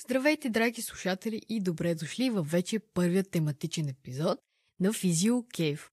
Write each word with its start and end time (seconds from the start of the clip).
Здравейте, 0.00 0.50
драги 0.50 0.82
слушатели 0.82 1.42
и 1.48 1.60
добре 1.60 1.94
дошли 1.94 2.30
във 2.30 2.50
вече 2.50 2.78
първият 2.78 3.30
тематичен 3.30 3.88
епизод 3.88 4.38
на 4.80 4.92
Физио 4.92 5.46
Кейв. 5.48 5.90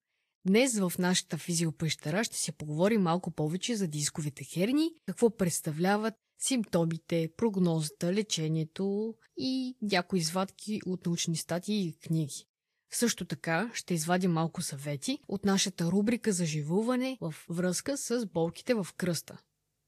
Днес 0.48 0.80
в 0.80 0.94
нашата 1.00 1.38
физиопещера 1.38 2.24
ще 2.24 2.38
се 2.38 2.52
поговорим 2.52 3.02
малко 3.02 3.32
повече 3.32 3.76
за 3.76 3.88
дисковите 3.88 4.44
херни, 4.44 4.92
какво 5.06 5.38
представляват 5.38 6.14
симптомите, 6.42 7.30
прогнозата, 7.38 8.14
лечението 8.14 9.16
и 9.38 9.76
някои 9.82 10.20
извадки 10.20 10.82
от 10.86 11.06
научни 11.06 11.38
статии 11.38 11.88
и 11.88 11.94
книги. 11.94 12.46
Също 12.94 13.26
така 13.26 13.72
ще 13.74 13.94
извадим 13.94 14.32
малко 14.32 14.62
съвети 14.62 15.20
от 15.28 15.46
нашата 15.46 15.86
рубрика 15.86 16.32
за 16.32 16.46
живуване 16.46 17.18
в 17.22 17.36
връзка 17.50 17.98
с 17.98 18.26
болките 18.26 18.74
в 18.74 18.88
кръста. 18.98 19.38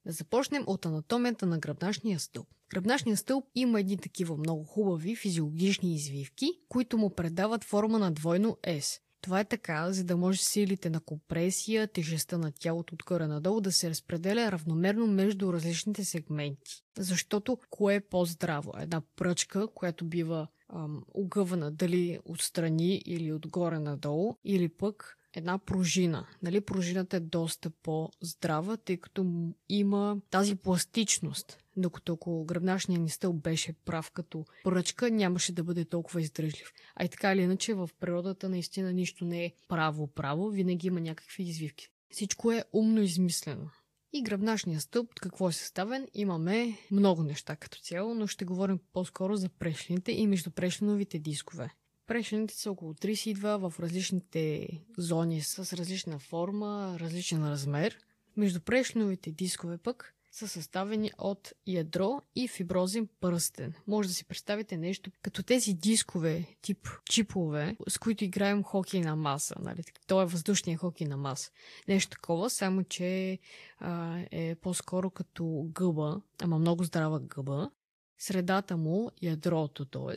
Да 0.05 0.11
започнем 0.11 0.63
от 0.67 0.85
анатомията 0.85 1.45
на 1.45 1.59
гръбначния 1.59 2.19
стълб. 2.19 2.47
Гръбначният 2.69 3.19
стълб 3.19 3.45
има 3.55 3.79
едни 3.79 3.97
такива 3.97 4.37
много 4.37 4.63
хубави 4.63 5.15
физиологични 5.15 5.95
извивки, 5.95 6.47
които 6.69 6.97
му 6.97 7.09
предават 7.09 7.63
форма 7.63 7.99
на 7.99 8.11
двойно 8.11 8.57
S. 8.63 8.99
Това 9.21 9.39
е 9.39 9.45
така, 9.45 9.91
за 9.91 10.03
да 10.03 10.17
може 10.17 10.43
силите 10.43 10.89
на 10.89 10.99
компресия, 10.99 11.87
тежестта 11.87 12.37
на 12.37 12.51
тялото 12.51 12.95
горе 13.07 13.27
надолу 13.27 13.61
да 13.61 13.71
се 13.71 13.89
разпределя 13.89 14.51
равномерно 14.51 15.07
между 15.07 15.53
различните 15.53 16.05
сегменти. 16.05 16.83
Защото 16.97 17.57
кое 17.69 17.95
е 17.95 18.01
по-здраво? 18.01 18.73
Една 18.79 19.01
пръчка, 19.15 19.67
която 19.67 20.05
бива 20.05 20.47
ам, 20.69 21.03
огъвана 21.13 21.71
дали 21.71 22.19
отстрани 22.25 23.01
или 23.05 23.33
отгоре 23.33 23.79
надолу, 23.79 24.35
или 24.43 24.69
пък 24.69 25.17
една 25.35 25.57
пружина. 25.57 26.27
Нали, 26.41 26.61
пружината 26.61 27.17
е 27.17 27.19
доста 27.19 27.69
по-здрава, 27.69 28.77
тъй 28.77 28.97
като 28.97 29.51
има 29.69 30.17
тази 30.29 30.55
пластичност. 30.55 31.57
Докато 31.77 32.13
ако 32.13 32.45
гръбначният 32.45 33.03
ни 33.03 33.09
стълб 33.09 33.43
беше 33.43 33.73
прав 33.73 34.11
като 34.11 34.45
пръчка, 34.63 35.11
нямаше 35.11 35.51
да 35.51 35.63
бъде 35.63 35.85
толкова 35.85 36.21
издръжлив. 36.21 36.73
А 36.95 37.05
и 37.05 37.09
така 37.09 37.33
или 37.33 37.41
иначе 37.41 37.73
в 37.73 37.89
природата 37.99 38.49
наистина 38.49 38.93
нищо 38.93 39.25
не 39.25 39.45
е 39.45 39.53
право-право, 39.67 40.49
винаги 40.49 40.87
има 40.87 41.01
някакви 41.01 41.43
извивки. 41.43 41.89
Всичко 42.11 42.51
е 42.51 42.63
умно 42.73 43.01
измислено. 43.01 43.69
И 44.13 44.21
гръбначния 44.21 44.81
стълб, 44.81 45.13
какво 45.21 45.49
е 45.49 45.53
съставен? 45.53 46.07
Имаме 46.13 46.77
много 46.91 47.23
неща 47.23 47.55
като 47.55 47.79
цяло, 47.79 48.15
но 48.15 48.27
ще 48.27 48.45
говорим 48.45 48.79
по-скоро 48.93 49.35
за 49.35 49.49
прешлените 49.49 50.11
и 50.11 50.27
междупрешленовите 50.27 51.19
дискове. 51.19 51.73
Прешените 52.07 52.53
са 52.53 52.71
около 52.71 52.93
32 52.93 53.69
в 53.69 53.79
различните 53.79 54.67
зони 54.97 55.41
с 55.41 55.77
различна 55.77 56.19
форма, 56.19 56.97
различен 56.99 57.49
размер. 57.49 57.97
Между 58.37 58.61
прешленовите 58.61 59.31
дискове 59.31 59.77
пък 59.77 60.15
са 60.31 60.47
съставени 60.47 61.11
от 61.17 61.53
ядро 61.67 62.21
и 62.35 62.47
фиброзен 62.47 63.07
пръстен. 63.21 63.73
Може 63.87 64.07
да 64.07 64.13
си 64.13 64.25
представите 64.25 64.77
нещо 64.77 65.11
като 65.21 65.43
тези 65.43 65.73
дискове, 65.73 66.45
тип 66.61 66.89
чипове, 67.09 67.77
с 67.89 67.97
които 67.97 68.23
играем 68.23 68.63
хокей 68.63 69.01
на 69.01 69.15
маса. 69.15 69.55
Нали? 69.59 69.83
То 70.07 70.21
е 70.21 70.25
въздушния 70.25 70.77
хокей 70.77 71.07
на 71.07 71.17
маса. 71.17 71.51
Нещо 71.87 72.09
такова, 72.09 72.49
само 72.49 72.83
че 72.83 73.39
а, 73.79 74.19
е 74.31 74.55
по-скоро 74.55 75.09
като 75.09 75.65
гъба, 75.69 76.21
ама 76.41 76.59
много 76.59 76.83
здрава 76.83 77.19
гъба. 77.19 77.71
Средата 78.17 78.77
му, 78.77 79.09
ядрото, 79.21 79.85
т.е. 79.85 80.15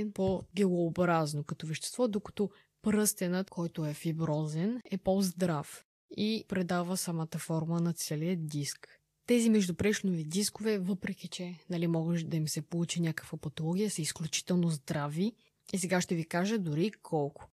е 0.00 0.10
по-гелообразно 0.14 1.44
като 1.44 1.66
вещество, 1.66 2.08
докато 2.08 2.50
пръстенът, 2.82 3.50
който 3.50 3.86
е 3.86 3.94
фиброзен, 3.94 4.80
е 4.90 4.98
по-здрав 4.98 5.84
и 6.16 6.44
предава 6.48 6.96
самата 6.96 7.38
форма 7.38 7.80
на 7.80 7.92
целия 7.92 8.36
диск. 8.36 9.00
Тези 9.26 9.50
междупрешнови 9.50 10.24
дискове, 10.24 10.78
въпреки 10.78 11.28
че 11.28 11.54
нали, 11.70 11.86
може 11.86 12.24
да 12.24 12.36
им 12.36 12.48
се 12.48 12.62
получи 12.62 13.00
някаква 13.00 13.38
патология, 13.38 13.90
са 13.90 14.02
изключително 14.02 14.70
здрави. 14.70 15.32
И 15.72 15.78
сега 15.78 16.00
ще 16.00 16.14
ви 16.14 16.24
кажа 16.24 16.58
дори 16.58 16.90
колко. 16.90 17.50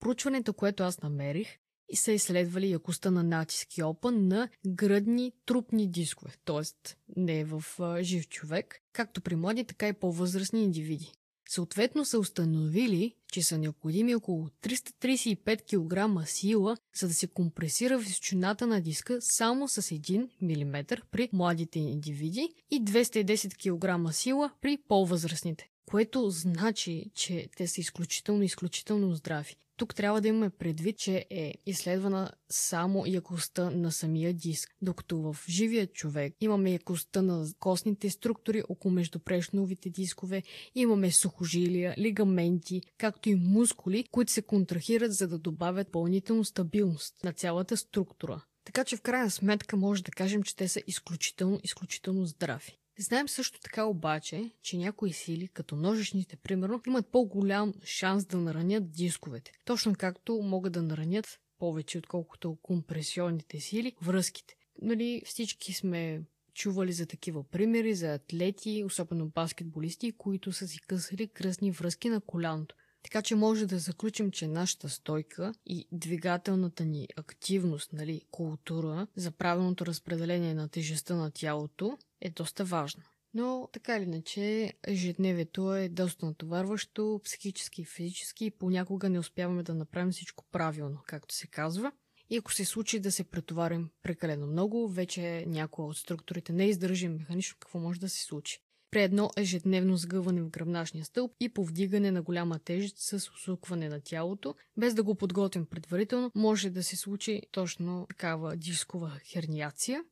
Проучването, 0.00 0.52
което 0.54 0.82
аз 0.82 1.02
намерих, 1.02 1.58
са 1.96 2.12
изследвали 2.12 2.70
якостта 2.70 3.10
на 3.10 3.22
натиск 3.22 3.68
опън 3.82 4.28
на 4.28 4.48
гръдни 4.66 5.32
трупни 5.46 5.90
дискове, 5.90 6.32
т.е. 6.44 6.94
не 7.16 7.44
в 7.44 7.64
жив 8.02 8.28
човек, 8.28 8.80
както 8.92 9.20
при 9.20 9.36
млади, 9.36 9.64
така 9.64 9.88
и 9.88 9.92
по-възрастни 9.92 10.64
индивиди. 10.64 11.12
Съответно 11.48 12.04
са 12.04 12.18
установили, 12.18 13.14
че 13.32 13.42
са 13.42 13.58
необходими 13.58 14.14
около 14.14 14.48
335 14.62 16.20
кг 16.22 16.28
сила, 16.28 16.76
за 16.96 17.08
да 17.08 17.14
се 17.14 17.26
компресира 17.26 17.98
височината 17.98 18.66
на 18.66 18.80
диска 18.80 19.18
само 19.20 19.68
с 19.68 19.82
1 19.82 20.28
мм 20.40 20.84
при 21.10 21.28
младите 21.32 21.78
индивиди 21.78 22.54
и 22.70 22.84
210 22.84 24.06
кг 24.06 24.14
сила 24.14 24.50
при 24.60 24.78
по-възрастните. 24.88 25.68
Което 25.86 26.30
значи, 26.30 27.10
че 27.14 27.48
те 27.56 27.66
са 27.66 27.80
изключително, 27.80 28.42
изключително 28.42 29.14
здрави. 29.14 29.56
Тук 29.82 29.94
трябва 29.94 30.20
да 30.20 30.28
имаме 30.28 30.50
предвид, 30.50 30.98
че 30.98 31.26
е 31.30 31.54
изследвана 31.66 32.30
само 32.50 33.06
якостта 33.06 33.70
на 33.70 33.92
самия 33.92 34.34
диск, 34.34 34.76
докато 34.82 35.18
в 35.18 35.36
живия 35.48 35.86
човек 35.86 36.34
имаме 36.40 36.72
якостта 36.72 37.22
на 37.22 37.46
костните 37.58 38.10
структури 38.10 38.62
около 38.68 38.94
междупрешновите 38.94 39.90
дискове, 39.90 40.42
имаме 40.74 41.10
сухожилия, 41.10 41.94
лигаменти, 41.98 42.82
както 42.98 43.28
и 43.28 43.34
мускули, 43.34 44.04
които 44.10 44.32
се 44.32 44.42
контрахират, 44.42 45.14
за 45.14 45.28
да 45.28 45.38
добавят 45.38 45.92
пълнително 45.92 46.44
стабилност 46.44 47.14
на 47.24 47.32
цялата 47.32 47.76
структура. 47.76 48.44
Така 48.64 48.84
че 48.84 48.96
в 48.96 49.02
крайна 49.02 49.30
сметка 49.30 49.76
може 49.76 50.02
да 50.02 50.10
кажем, 50.10 50.42
че 50.42 50.56
те 50.56 50.68
са 50.68 50.82
изключително, 50.86 51.60
изключително 51.64 52.26
здрави. 52.26 52.78
Знаем 53.02 53.28
също 53.28 53.60
така 53.60 53.84
обаче, 53.84 54.50
че 54.62 54.78
някои 54.78 55.12
сили, 55.12 55.48
като 55.48 55.76
ножичните, 55.76 56.36
примерно, 56.36 56.80
имат 56.86 57.06
по-голям 57.06 57.74
шанс 57.84 58.24
да 58.24 58.36
наранят 58.36 58.92
дисковете. 58.92 59.52
Точно 59.64 59.94
както 59.94 60.42
могат 60.42 60.72
да 60.72 60.82
наранят 60.82 61.40
повече, 61.58 61.98
отколкото 61.98 62.58
компресионните 62.62 63.60
сили, 63.60 63.92
връзките. 64.02 64.54
Нали, 64.82 65.22
всички 65.24 65.72
сме 65.72 66.22
чували 66.54 66.92
за 66.92 67.06
такива 67.06 67.44
примери, 67.44 67.94
за 67.94 68.14
атлети, 68.14 68.84
особено 68.86 69.28
баскетболисти, 69.28 70.12
които 70.12 70.52
са 70.52 70.68
си 70.68 70.80
късали 70.80 71.28
кръсни 71.28 71.70
връзки 71.70 72.08
на 72.08 72.20
коляното. 72.20 72.74
Така 73.02 73.22
че 73.22 73.34
може 73.34 73.66
да 73.66 73.78
заключим, 73.78 74.30
че 74.30 74.46
нашата 74.46 74.88
стойка 74.88 75.54
и 75.66 75.88
двигателната 75.92 76.84
ни 76.84 77.08
активност, 77.16 77.92
нали, 77.92 78.22
култура 78.30 79.06
за 79.16 79.30
правилното 79.30 79.86
разпределение 79.86 80.54
на 80.54 80.68
тежестта 80.68 81.14
на 81.14 81.30
тялото 81.30 81.98
е 82.20 82.30
доста 82.30 82.64
важна. 82.64 83.02
Но 83.34 83.68
така 83.72 83.96
или 83.96 84.04
иначе, 84.04 84.72
ежедневието 84.86 85.74
е 85.74 85.88
доста 85.88 86.26
натоварващо, 86.26 87.20
психически 87.24 87.82
и 87.82 87.84
физически 87.84 88.44
и 88.44 88.50
понякога 88.50 89.08
не 89.08 89.18
успяваме 89.18 89.62
да 89.62 89.74
направим 89.74 90.12
всичко 90.12 90.44
правилно, 90.52 91.02
както 91.06 91.34
се 91.34 91.46
казва. 91.46 91.92
И 92.30 92.36
ако 92.36 92.52
се 92.52 92.64
случи 92.64 93.00
да 93.00 93.12
се 93.12 93.24
претоварим 93.24 93.90
прекалено 94.02 94.46
много, 94.46 94.88
вече 94.88 95.44
някоя 95.46 95.88
от 95.88 95.96
структурите 95.96 96.52
не 96.52 96.64
издържим 96.64 97.16
механично, 97.16 97.56
какво 97.60 97.78
може 97.78 98.00
да 98.00 98.08
се 98.08 98.24
случи 98.24 98.60
при 98.92 99.02
едно 99.02 99.30
ежедневно 99.36 99.96
сгъване 99.96 100.42
в 100.42 100.50
гръбначния 100.50 101.04
стълб 101.04 101.32
и 101.40 101.48
повдигане 101.48 102.10
на 102.10 102.22
голяма 102.22 102.58
тежест 102.58 102.94
с 102.98 103.30
усукване 103.30 103.88
на 103.88 104.00
тялото, 104.00 104.54
без 104.76 104.94
да 104.94 105.02
го 105.02 105.14
подготвим 105.14 105.66
предварително, 105.66 106.30
може 106.34 106.70
да 106.70 106.82
се 106.82 106.96
случи 106.96 107.42
точно 107.52 108.06
такава 108.08 108.56
дискова 108.56 109.10
херниация. 109.32 110.04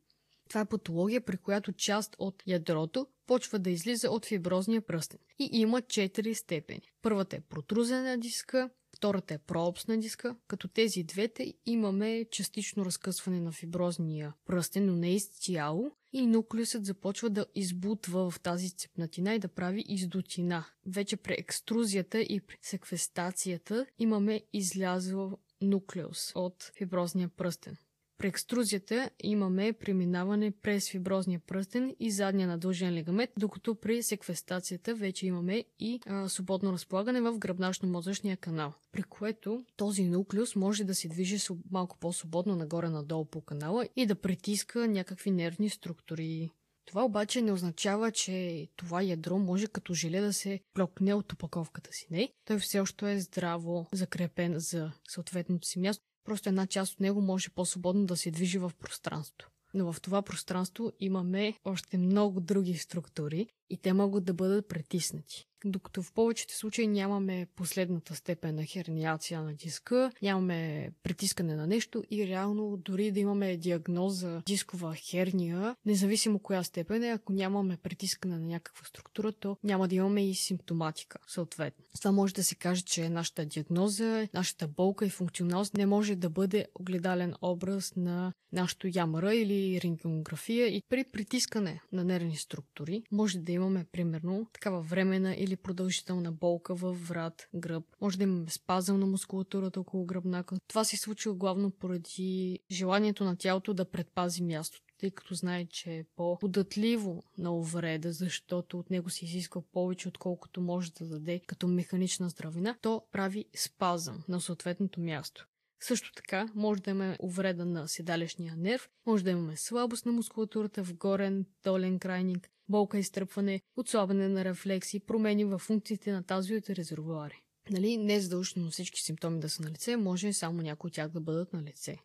Това 0.48 0.60
е 0.60 0.64
патология, 0.64 1.20
при 1.20 1.36
която 1.36 1.72
част 1.72 2.16
от 2.18 2.42
ядрото 2.46 3.06
почва 3.26 3.58
да 3.58 3.70
излиза 3.70 4.10
от 4.10 4.26
фиброзния 4.26 4.82
пръстен 4.82 5.18
и 5.38 5.48
има 5.52 5.80
4 5.80 6.32
степени. 6.32 6.82
Първата 7.02 7.36
е 7.36 7.40
протрузена 7.40 8.18
диска, 8.18 8.70
втората 9.00 9.34
е 9.34 9.38
проопсна 9.38 9.98
диска, 9.98 10.36
като 10.46 10.68
тези 10.68 11.02
двете 11.02 11.54
имаме 11.66 12.26
частично 12.30 12.84
разкъсване 12.84 13.40
на 13.40 13.52
фиброзния 13.52 14.34
пръстен, 14.46 14.86
но 14.86 14.96
не 14.96 15.14
изцяло, 15.14 15.92
и 16.12 16.26
нуклеусът 16.26 16.84
започва 16.84 17.30
да 17.30 17.46
избутва 17.54 18.30
в 18.30 18.40
тази 18.40 18.70
цепнатина 18.70 19.34
и 19.34 19.38
да 19.38 19.48
прави 19.48 19.84
издутина. 19.88 20.64
Вече 20.86 21.16
при 21.16 21.32
екструзията 21.38 22.20
и 22.20 22.40
при 22.40 22.58
секвестацията 22.62 23.86
имаме 23.98 24.42
излязъл 24.52 25.38
нуклеус 25.62 26.32
от 26.34 26.72
фиброзния 26.78 27.28
пръстен. 27.28 27.76
При 28.20 28.28
екструзията 28.28 29.10
имаме 29.22 29.72
преминаване 29.72 30.50
през 30.50 30.90
фиброзния 30.90 31.40
пръстен 31.46 31.96
и 32.00 32.10
задния 32.10 32.48
надължен 32.48 32.94
лигамент, 32.94 33.30
докато 33.38 33.74
при 33.74 34.02
секвестацията 34.02 34.94
вече 34.94 35.26
имаме 35.26 35.64
и 35.78 36.00
а, 36.06 36.28
свободно 36.28 36.72
разполагане 36.72 37.20
в 37.20 37.38
гръбначно-мозъчния 37.38 38.36
канал, 38.36 38.72
при 38.92 39.02
което 39.02 39.64
този 39.76 40.04
нуклеус 40.04 40.56
може 40.56 40.84
да 40.84 40.94
се 40.94 41.08
движи 41.08 41.38
малко 41.70 41.98
по-свободно 41.98 42.56
нагоре-надолу 42.56 43.24
по 43.24 43.40
канала 43.40 43.88
и 43.96 44.06
да 44.06 44.14
притиска 44.14 44.88
някакви 44.88 45.30
нервни 45.30 45.70
структури. 45.70 46.50
Това 46.86 47.04
обаче 47.04 47.42
не 47.42 47.52
означава, 47.52 48.12
че 48.12 48.68
това 48.76 49.02
ядро 49.02 49.38
може 49.38 49.66
като 49.66 49.94
желе 49.94 50.20
да 50.20 50.32
се 50.32 50.60
плокне 50.74 51.14
от 51.14 51.32
опаковката 51.32 51.92
си. 51.92 52.06
Не, 52.10 52.32
той 52.44 52.58
все 52.58 52.80
още 52.80 53.12
е 53.12 53.20
здраво 53.20 53.86
закрепен 53.92 54.54
за 54.58 54.92
съответното 55.08 55.68
си 55.68 55.78
място 55.78 56.09
Просто 56.24 56.48
една 56.48 56.66
част 56.66 56.92
от 56.92 57.00
него 57.00 57.20
може 57.20 57.50
по-свободно 57.50 58.06
да 58.06 58.16
се 58.16 58.30
движи 58.30 58.58
в 58.58 58.72
пространството. 58.78 59.50
Но 59.74 59.92
в 59.92 60.00
това 60.00 60.22
пространство 60.22 60.92
имаме 61.00 61.54
още 61.64 61.98
много 61.98 62.40
други 62.40 62.74
структури 62.74 63.46
и 63.70 63.76
те 63.76 63.92
могат 63.92 64.24
да 64.24 64.34
бъдат 64.34 64.68
притиснати. 64.68 65.46
Докато 65.64 66.02
в 66.02 66.12
повечето 66.12 66.56
случаи 66.56 66.86
нямаме 66.86 67.46
последната 67.56 68.14
степен 68.14 68.54
на 68.54 68.64
херниация 68.64 69.42
на 69.42 69.54
диска, 69.54 70.12
нямаме 70.22 70.90
притискане 71.02 71.56
на 71.56 71.66
нещо 71.66 72.02
и 72.10 72.26
реално 72.26 72.76
дори 72.76 73.10
да 73.10 73.20
имаме 73.20 73.56
диагноза 73.56 74.42
дискова 74.46 74.94
херния, 74.94 75.76
независимо 75.86 76.38
коя 76.38 76.62
степен 76.62 77.02
е, 77.02 77.10
ако 77.10 77.32
нямаме 77.32 77.76
притискане 77.76 78.38
на 78.38 78.46
някаква 78.46 78.86
структура, 78.86 79.32
то 79.32 79.56
няма 79.64 79.88
да 79.88 79.94
имаме 79.94 80.30
и 80.30 80.34
симптоматика, 80.34 81.18
съответно. 81.26 81.84
Това 81.98 82.12
може 82.12 82.34
да 82.34 82.44
се 82.44 82.54
каже, 82.54 82.82
че 82.82 83.08
нашата 83.08 83.44
диагноза, 83.44 84.28
нашата 84.34 84.68
болка 84.68 85.06
и 85.06 85.10
функционалност 85.10 85.76
не 85.76 85.86
може 85.86 86.16
да 86.16 86.30
бъде 86.30 86.66
огледален 86.74 87.34
образ 87.42 87.96
на 87.96 88.32
нашото 88.52 88.88
ямара 88.94 89.34
или 89.34 89.80
рентгенография 89.80 90.66
и 90.66 90.82
при 90.88 91.04
притискане 91.12 91.80
на 91.92 92.04
нервни 92.04 92.36
структури 92.36 93.02
може 93.12 93.38
да 93.38 93.52
имаме 93.60 93.86
примерно 93.92 94.46
такава 94.52 94.80
времена 94.80 95.34
или 95.34 95.56
продължителна 95.56 96.32
болка 96.32 96.74
във 96.74 97.08
врат, 97.08 97.48
гръб. 97.54 97.84
Може 98.00 98.18
да 98.18 98.24
имаме 98.24 98.50
спазъм 98.50 99.00
на 99.00 99.06
мускулатурата 99.06 99.80
около 99.80 100.04
гръбнака. 100.04 100.56
Това 100.68 100.84
се 100.84 100.96
случва 100.96 101.34
главно 101.34 101.70
поради 101.70 102.58
желанието 102.70 103.24
на 103.24 103.36
тялото 103.36 103.74
да 103.74 103.84
предпази 103.84 104.42
мястото 104.42 104.90
тъй 105.00 105.10
като 105.10 105.34
знае, 105.34 105.66
че 105.66 105.92
е 105.92 106.04
по-податливо 106.16 107.22
на 107.38 107.56
увреда, 107.56 108.12
защото 108.12 108.78
от 108.78 108.90
него 108.90 109.10
се 109.10 109.24
изисква 109.24 109.62
повече, 109.72 110.08
отколкото 110.08 110.60
може 110.60 110.92
да 110.92 111.08
даде 111.08 111.40
като 111.46 111.68
механична 111.68 112.28
здравина, 112.28 112.76
то 112.82 113.02
прави 113.12 113.44
спазъм 113.56 114.24
на 114.28 114.40
съответното 114.40 115.00
място. 115.00 115.46
Също 115.82 116.12
така, 116.12 116.48
може 116.54 116.82
да 116.82 116.90
имаме 116.90 117.16
увреда 117.20 117.64
на 117.64 117.88
седалищния 117.88 118.56
нерв, 118.56 118.90
може 119.06 119.24
да 119.24 119.30
имаме 119.30 119.56
слабост 119.56 120.06
на 120.06 120.12
мускулатурата 120.12 120.84
в 120.84 120.94
горен, 120.94 121.46
долен 121.64 121.98
крайник, 121.98 122.50
болка 122.70 122.98
и 122.98 123.02
стръпване, 123.02 123.60
отслабване 123.76 124.28
на 124.28 124.44
рефлекси, 124.44 125.00
промени 125.00 125.44
в 125.44 125.58
функциите 125.58 126.12
на 126.12 126.22
тазовите 126.22 126.76
резервуари. 126.76 127.42
Нали, 127.70 127.96
не 127.96 128.14
е 128.14 128.20
задължително 128.20 128.70
всички 128.70 129.00
симптоми 129.00 129.40
да 129.40 129.48
са 129.48 129.62
на 129.62 129.70
лице, 129.70 129.96
може 129.96 130.32
само 130.32 130.62
някои 130.62 130.88
от 130.88 130.94
тях 130.94 131.08
да 131.08 131.20
бъдат 131.20 131.52
на 131.52 131.62
лице. 131.62 131.98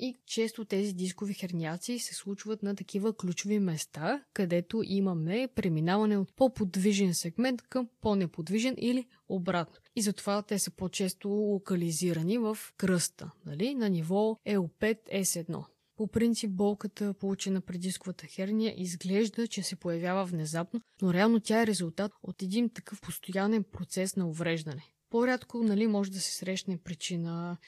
И 0.00 0.14
често 0.26 0.64
тези 0.64 0.92
дискови 0.92 1.34
херниации 1.34 1.98
се 1.98 2.14
случват 2.14 2.62
на 2.62 2.76
такива 2.76 3.16
ключови 3.16 3.58
места, 3.58 4.24
където 4.32 4.82
имаме 4.84 5.48
преминаване 5.54 6.18
от 6.18 6.36
по-подвижен 6.36 7.14
сегмент 7.14 7.62
към 7.62 7.88
по-неподвижен 8.00 8.74
или 8.78 9.06
обратно. 9.28 9.76
И 9.96 10.02
затова 10.02 10.42
те 10.42 10.58
са 10.58 10.70
по-често 10.70 11.28
локализирани 11.28 12.38
в 12.38 12.58
кръста, 12.76 13.30
нали? 13.46 13.74
на 13.74 13.88
ниво 13.88 14.38
EO5-S1. 14.46 15.64
По 15.96 16.06
принцип 16.06 16.50
болката, 16.50 17.14
получена 17.14 17.60
при 17.60 17.78
дисковата 17.78 18.26
херния, 18.26 18.74
изглежда, 18.76 19.48
че 19.48 19.62
се 19.62 19.76
появява 19.76 20.24
внезапно, 20.24 20.80
но 21.02 21.14
реално 21.14 21.40
тя 21.40 21.62
е 21.62 21.66
резултат 21.66 22.12
от 22.22 22.42
един 22.42 22.70
такъв 22.70 23.00
постоянен 23.00 23.64
процес 23.72 24.16
на 24.16 24.28
увреждане. 24.28 24.82
По-рядко 25.10 25.62
нали, 25.62 25.86
може 25.86 26.10
да 26.10 26.20
се 26.20 26.32
срещне 26.32 26.78
причина 26.78 27.58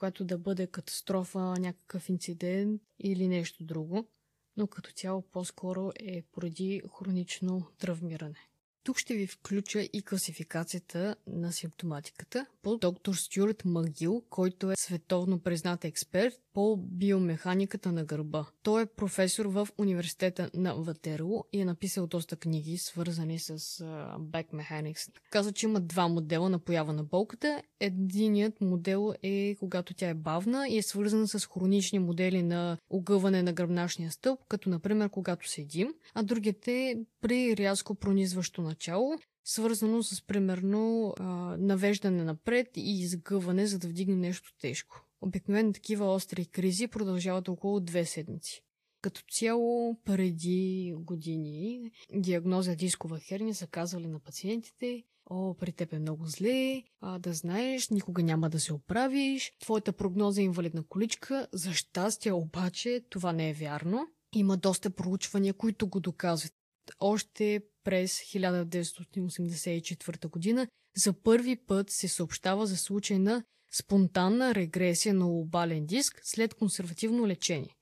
която 0.00 0.24
да 0.24 0.38
бъде 0.38 0.66
катастрофа, 0.66 1.38
някакъв 1.38 2.08
инцидент 2.08 2.82
или 2.98 3.28
нещо 3.28 3.64
друго, 3.64 4.08
но 4.56 4.66
като 4.66 4.92
цяло 4.92 5.22
по-скоро 5.22 5.90
е 5.96 6.22
поради 6.22 6.82
хронично 6.98 7.66
травмиране. 7.78 8.49
Тук 8.84 8.98
ще 8.98 9.14
ви 9.14 9.26
включа 9.26 9.80
и 9.80 10.02
класификацията 10.02 11.16
на 11.26 11.52
симптоматиката 11.52 12.46
по 12.62 12.76
доктор 12.76 13.14
Стюарт 13.14 13.64
Магил, 13.64 14.22
който 14.30 14.70
е 14.70 14.74
световно 14.76 15.38
признат 15.38 15.84
експерт 15.84 16.34
по 16.52 16.76
биомеханиката 16.76 17.92
на 17.92 18.04
гърба. 18.04 18.46
Той 18.62 18.82
е 18.82 18.86
професор 18.86 19.46
в 19.46 19.68
университета 19.78 20.50
на 20.54 20.74
Ватерло 20.74 21.44
и 21.52 21.60
е 21.60 21.64
написал 21.64 22.06
доста 22.06 22.36
книги, 22.36 22.78
свързани 22.78 23.38
с 23.38 23.58
uh, 23.58 24.18
back 24.18 24.46
mechanics. 24.46 25.10
Казва, 25.30 25.52
че 25.52 25.66
има 25.66 25.80
два 25.80 26.08
модела 26.08 26.48
на 26.48 26.58
поява 26.58 26.92
на 26.92 27.04
болката. 27.04 27.62
Единият 27.80 28.60
модел 28.60 29.14
е 29.22 29.56
когато 29.58 29.94
тя 29.94 30.08
е 30.08 30.14
бавна 30.14 30.68
и 30.68 30.78
е 30.78 30.82
свързана 30.82 31.28
с 31.28 31.46
хронични 31.46 31.98
модели 31.98 32.42
на 32.42 32.78
огъване 32.90 33.42
на 33.42 33.52
гръбначния 33.52 34.10
стълб, 34.10 34.40
като 34.48 34.70
например 34.70 35.08
когато 35.08 35.48
седим, 35.48 35.94
а 36.14 36.22
другият 36.22 36.68
е 36.68 36.96
при 37.20 37.56
рязко 37.56 37.94
пронизващо 37.94 38.62
начало, 38.70 39.18
свързано 39.44 40.02
с 40.02 40.26
примерно 40.26 41.14
навеждане 41.58 42.24
напред 42.24 42.66
и 42.76 43.00
изгъване, 43.00 43.66
за 43.66 43.78
да 43.78 43.88
вдигне 43.88 44.16
нещо 44.16 44.54
тежко. 44.60 45.06
Обикновено 45.20 45.72
такива 45.72 46.14
остри 46.14 46.46
кризи 46.46 46.88
продължават 46.88 47.48
около 47.48 47.80
две 47.80 48.04
седмици. 48.04 48.62
Като 49.02 49.22
цяло, 49.30 49.96
преди 50.04 50.94
години, 50.96 51.90
диагноза 52.14 52.74
дискова 52.76 53.18
херния 53.18 53.54
са 53.54 53.66
казвали 53.66 54.06
на 54.06 54.18
пациентите, 54.18 55.04
о, 55.30 55.54
при 55.54 55.72
теб 55.72 55.92
е 55.92 55.98
много 55.98 56.26
зле, 56.26 56.82
а, 57.00 57.18
да 57.18 57.32
знаеш, 57.32 57.88
никога 57.90 58.22
няма 58.22 58.50
да 58.50 58.60
се 58.60 58.72
оправиш, 58.72 59.52
твоята 59.60 59.92
прогноза 59.92 60.40
е 60.40 60.44
инвалидна 60.44 60.82
количка, 60.88 61.46
за 61.52 61.72
щастие 61.72 62.32
обаче 62.32 63.04
това 63.10 63.32
не 63.32 63.50
е 63.50 63.52
вярно. 63.52 64.06
Има 64.34 64.56
доста 64.56 64.90
проучвания, 64.90 65.54
които 65.54 65.86
го 65.86 66.00
доказват. 66.00 66.52
Още 67.00 67.60
през 67.84 68.20
1984 68.20 70.28
година 70.28 70.66
за 70.96 71.12
първи 71.12 71.56
път 71.56 71.90
се 71.90 72.08
съобщава 72.08 72.66
за 72.66 72.76
случай 72.76 73.18
на 73.18 73.44
спонтанна 73.72 74.54
регресия 74.54 75.14
на 75.14 75.24
лобален 75.24 75.86
диск 75.86 76.20
след 76.22 76.54
консервативно 76.54 77.26
лечение, 77.26 77.76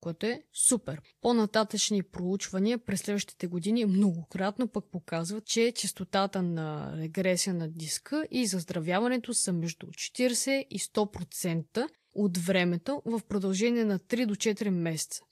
което 0.00 0.26
е 0.26 0.42
супер. 0.68 1.00
По-нататъчни 1.20 2.02
проучвания 2.02 2.78
през 2.78 3.00
следващите 3.00 3.46
години 3.46 3.86
многократно 3.86 4.68
пък 4.68 4.84
показват, 4.90 5.46
че 5.46 5.72
частотата 5.72 6.42
на 6.42 6.96
регресия 6.96 7.54
на 7.54 7.68
диска 7.68 8.26
и 8.30 8.46
заздравяването 8.46 9.34
са 9.34 9.52
между 9.52 9.86
40 9.86 10.66
и 10.70 10.78
100% 10.78 11.88
от 12.14 12.38
времето 12.38 13.02
в 13.04 13.20
продължение 13.28 13.84
на 13.84 13.98
3 13.98 14.26
до 14.26 14.34
4 14.34 14.70
месеца. 14.70 15.22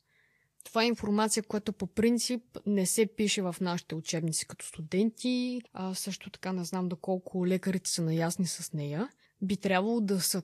Това 0.65 0.83
е 0.83 0.87
информация, 0.87 1.43
която 1.43 1.73
по 1.73 1.87
принцип 1.87 2.43
не 2.67 2.87
се 2.87 3.07
пише 3.07 3.43
в 3.43 3.57
нашите 3.61 3.95
учебници 3.95 4.47
като 4.47 4.67
студенти, 4.67 5.61
а 5.73 5.95
също 5.95 6.31
така 6.31 6.53
не 6.53 6.65
знам 6.65 6.89
доколко 6.89 7.47
лекарите 7.47 7.91
са 7.91 8.03
наясни 8.03 8.47
с 8.47 8.73
нея. 8.73 9.09
Би 9.43 9.57
трябвало 9.57 10.01
да 10.01 10.21
са. 10.21 10.43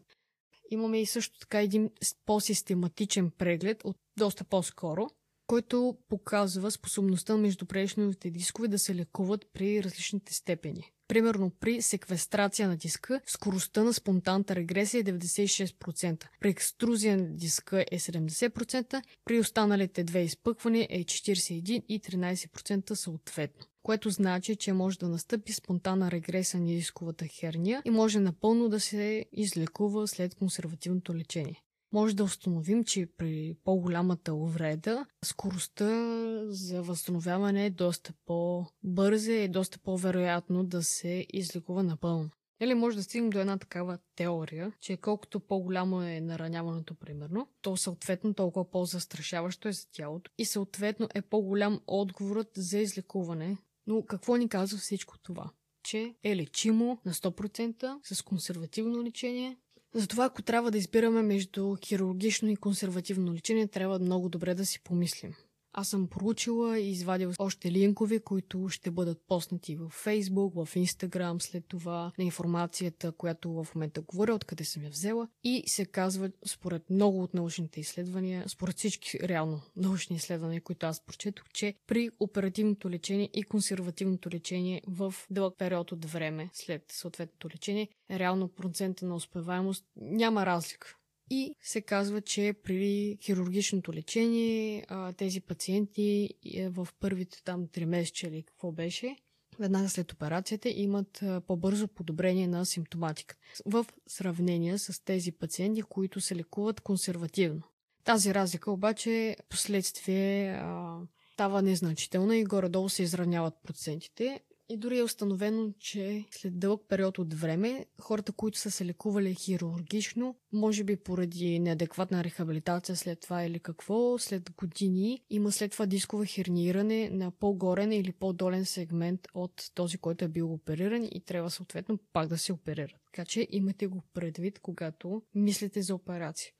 Имаме 0.70 1.00
и 1.00 1.06
също 1.06 1.38
така 1.38 1.60
един 1.60 1.90
по-систематичен 2.26 3.30
преглед 3.30 3.84
от 3.84 3.96
доста 4.18 4.44
по-скоро, 4.44 5.08
който 5.48 5.96
показва 6.08 6.70
способността 6.70 7.32
на 7.32 7.38
междупредишните 7.38 8.30
дискове 8.30 8.68
да 8.68 8.78
се 8.78 8.94
лекуват 8.94 9.46
при 9.52 9.82
различните 9.84 10.34
степени. 10.34 10.92
Примерно 11.08 11.50
при 11.60 11.82
секвестрация 11.82 12.68
на 12.68 12.76
диска, 12.76 13.20
скоростта 13.26 13.84
на 13.84 13.92
спонтанната 13.92 14.54
регресия 14.54 15.00
е 15.00 15.04
96%, 15.04 16.24
при 16.40 16.48
екструзия 16.48 17.16
на 17.16 17.36
диска 17.36 17.84
е 17.90 17.98
70%, 17.98 19.02
при 19.24 19.40
останалите 19.40 20.04
две 20.04 20.20
изпъквания 20.20 20.86
е 20.90 21.04
41 21.04 21.82
и 21.88 22.00
13% 22.00 22.94
съответно 22.94 23.66
което 23.82 24.10
значи, 24.10 24.56
че 24.56 24.72
може 24.72 24.98
да 24.98 25.08
настъпи 25.08 25.52
спонтанна 25.52 26.10
регресия 26.10 26.60
на 26.60 26.66
дисковата 26.66 27.26
херния 27.26 27.82
и 27.84 27.90
може 27.90 28.20
напълно 28.20 28.68
да 28.68 28.80
се 28.80 29.24
излекува 29.32 30.08
след 30.08 30.34
консервативното 30.34 31.14
лечение 31.14 31.62
може 31.92 32.16
да 32.16 32.24
установим, 32.24 32.84
че 32.84 33.08
при 33.16 33.56
по-голямата 33.64 34.34
увреда 34.34 35.06
скоростта 35.24 36.12
за 36.46 36.82
възстановяване 36.82 37.66
е 37.66 37.70
доста 37.70 38.12
по-бърза 38.26 39.32
и 39.32 39.42
е 39.42 39.48
доста 39.48 39.78
по-вероятно 39.78 40.64
да 40.64 40.82
се 40.82 41.26
излекува 41.32 41.82
напълно. 41.82 42.30
Или 42.60 42.74
може 42.74 42.96
да 42.96 43.02
стигнем 43.02 43.30
до 43.30 43.40
една 43.40 43.58
такава 43.58 43.98
теория, 44.16 44.72
че 44.80 44.96
колкото 44.96 45.40
по-голямо 45.40 46.02
е 46.02 46.20
нараняването, 46.20 46.94
примерно, 46.94 47.48
то 47.62 47.76
съответно 47.76 48.34
толкова 48.34 48.70
по-застрашаващо 48.70 49.68
е 49.68 49.72
за 49.72 49.86
тялото 49.92 50.30
и 50.38 50.44
съответно 50.44 51.08
е 51.14 51.22
по-голям 51.22 51.80
отговорът 51.86 52.50
за 52.56 52.78
излекуване. 52.78 53.56
Но 53.86 54.04
какво 54.04 54.36
ни 54.36 54.48
казва 54.48 54.78
всичко 54.78 55.18
това? 55.18 55.50
Че 55.82 56.14
е 56.22 56.36
лечимо 56.36 56.98
на 57.04 57.12
100% 57.12 57.98
с 58.02 58.22
консервативно 58.22 59.04
лечение, 59.04 59.56
затова, 59.94 60.24
ако 60.24 60.42
трябва 60.42 60.70
да 60.70 60.78
избираме 60.78 61.22
между 61.22 61.76
хирургично 61.86 62.48
и 62.48 62.56
консервативно 62.56 63.34
лечение, 63.34 63.68
трябва 63.68 63.98
много 63.98 64.28
добре 64.28 64.54
да 64.54 64.66
си 64.66 64.82
помислим. 64.82 65.34
Аз 65.72 65.88
съм 65.88 66.08
проучила 66.08 66.78
и 66.78 66.90
извадил 66.90 67.32
още 67.38 67.72
линкове, 67.72 68.20
които 68.20 68.68
ще 68.68 68.90
бъдат 68.90 69.22
поснати 69.28 69.76
в 69.76 69.90
Facebook, 70.04 70.64
в 70.64 70.74
Instagram, 70.74 71.42
след 71.42 71.64
това 71.68 72.12
на 72.18 72.24
информацията, 72.24 73.12
която 73.12 73.52
в 73.52 73.74
момента 73.74 74.00
говоря, 74.00 74.34
откъде 74.34 74.64
съм 74.64 74.84
я 74.84 74.90
взела. 74.90 75.28
И 75.44 75.64
се 75.66 75.84
казва, 75.84 76.30
според 76.46 76.90
много 76.90 77.22
от 77.22 77.34
научните 77.34 77.80
изследвания, 77.80 78.44
според 78.48 78.76
всички 78.76 79.18
реално 79.22 79.60
научни 79.76 80.16
изследвания, 80.16 80.60
които 80.60 80.86
аз 80.86 81.00
прочетох, 81.00 81.46
че 81.52 81.74
при 81.86 82.10
оперативното 82.20 82.90
лечение 82.90 83.30
и 83.34 83.42
консервативното 83.42 84.30
лечение 84.30 84.82
в 84.86 85.14
дълъг 85.30 85.58
период 85.58 85.92
от 85.92 86.04
време 86.04 86.50
след 86.52 86.84
съответното 86.92 87.48
лечение, 87.54 87.88
реално 88.10 88.48
процента 88.48 89.06
на 89.06 89.14
успеваемост 89.14 89.84
няма 89.96 90.46
разлика 90.46 90.98
И 91.30 91.54
се 91.62 91.80
казва, 91.80 92.20
че 92.20 92.54
при 92.64 93.18
хирургичното 93.22 93.92
лечение 93.92 94.86
тези 95.16 95.40
пациенти 95.40 96.34
е, 96.54 96.68
в 96.68 96.88
първите 97.00 97.42
там 97.44 97.66
3 97.66 97.84
месеца 97.84 98.26
или 98.26 98.42
какво 98.42 98.72
беше, 98.72 99.16
веднага 99.58 99.88
след 99.88 100.12
операцията 100.12 100.68
имат 100.68 101.24
по-бързо 101.46 101.88
подобрение 101.88 102.48
на 102.48 102.66
симптоматиката 102.66 103.40
в 103.66 103.86
сравнение 104.06 104.78
с 104.78 105.04
тези 105.04 105.32
пациенти, 105.32 105.82
които 105.82 106.20
се 106.20 106.36
лекуват 106.36 106.80
консервативно. 106.80 107.62
Тази 108.04 108.34
разлика 108.34 108.70
обаче 108.70 109.36
последствие 109.48 110.50
а, 110.50 110.98
става 111.32 111.62
незначителна 111.62 112.36
и 112.36 112.44
горе-долу 112.44 112.88
се 112.88 113.02
изравняват 113.02 113.54
процентите. 113.66 114.40
И 114.70 114.76
дори 114.76 114.98
е 114.98 115.02
установено, 115.02 115.72
че 115.78 116.24
след 116.30 116.58
дълъг 116.58 116.82
период 116.88 117.18
от 117.18 117.34
време, 117.34 117.86
хората, 118.00 118.32
които 118.32 118.58
са 118.58 118.70
се 118.70 118.84
лекували 118.84 119.34
хирургично, 119.34 120.36
може 120.52 120.84
би 120.84 120.96
поради 120.96 121.58
неадекватна 121.58 122.24
рехабилитация 122.24 122.96
след 122.96 123.20
това 123.20 123.44
или 123.44 123.60
какво, 123.60 124.18
след 124.18 124.50
години 124.56 125.22
има 125.30 125.52
след 125.52 125.72
това 125.72 125.86
дисково 125.86 126.24
херниране 126.26 127.10
на 127.10 127.30
по-горен 127.30 127.92
или 127.92 128.12
по-долен 128.12 128.64
сегмент 128.64 129.20
от 129.34 129.70
този, 129.74 129.98
който 129.98 130.24
е 130.24 130.28
бил 130.28 130.52
опериран 130.52 131.04
и 131.04 131.20
трябва 131.26 131.50
съответно 131.50 131.98
пак 132.12 132.28
да 132.28 132.38
се 132.38 132.52
оперира. 132.52 132.94
Така 133.06 133.24
че 133.24 133.46
имате 133.50 133.86
го 133.86 134.02
предвид, 134.14 134.58
когато 134.58 135.22
мислите 135.34 135.82
за 135.82 135.94
операция. 135.94 136.52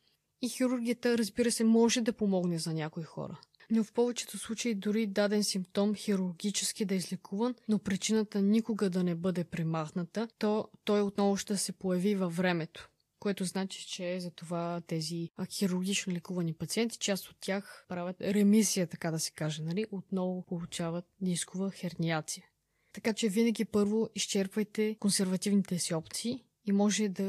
И 0.42 0.48
хирургията, 0.48 1.18
разбира 1.18 1.50
се, 1.50 1.64
може 1.64 2.00
да 2.00 2.12
помогне 2.12 2.58
за 2.58 2.74
някои 2.74 3.02
хора 3.02 3.40
но 3.70 3.84
в 3.84 3.92
повечето 3.92 4.38
случаи 4.38 4.74
дори 4.74 5.06
даден 5.06 5.44
симптом 5.44 5.94
хирургически 5.94 6.84
да 6.84 6.94
е 6.94 6.96
излекуван, 6.96 7.54
но 7.68 7.78
причината 7.78 8.42
никога 8.42 8.90
да 8.90 9.04
не 9.04 9.14
бъде 9.14 9.44
премахната, 9.44 10.28
то 10.38 10.68
той 10.84 11.02
отново 11.02 11.36
ще 11.36 11.56
се 11.56 11.72
появи 11.72 12.14
във 12.14 12.36
времето 12.36 12.88
което 13.18 13.44
значи, 13.44 13.86
че 13.86 14.20
за 14.20 14.30
това 14.30 14.82
тези 14.86 15.30
хирургично 15.50 16.12
лекувани 16.12 16.54
пациенти, 16.54 16.98
част 16.98 17.28
от 17.28 17.36
тях 17.40 17.84
правят 17.88 18.20
ремисия, 18.20 18.86
така 18.86 19.10
да 19.10 19.18
се 19.18 19.30
каже, 19.30 19.62
нали? 19.62 19.86
отново 19.90 20.42
получават 20.42 21.04
дискова 21.20 21.70
херниация. 21.70 22.44
Така 22.92 23.12
че 23.12 23.28
винаги 23.28 23.64
първо 23.64 24.08
изчерпвайте 24.14 24.96
консервативните 25.00 25.78
си 25.78 25.94
опции 25.94 26.44
и 26.64 26.72
може 26.72 27.08
да, 27.08 27.22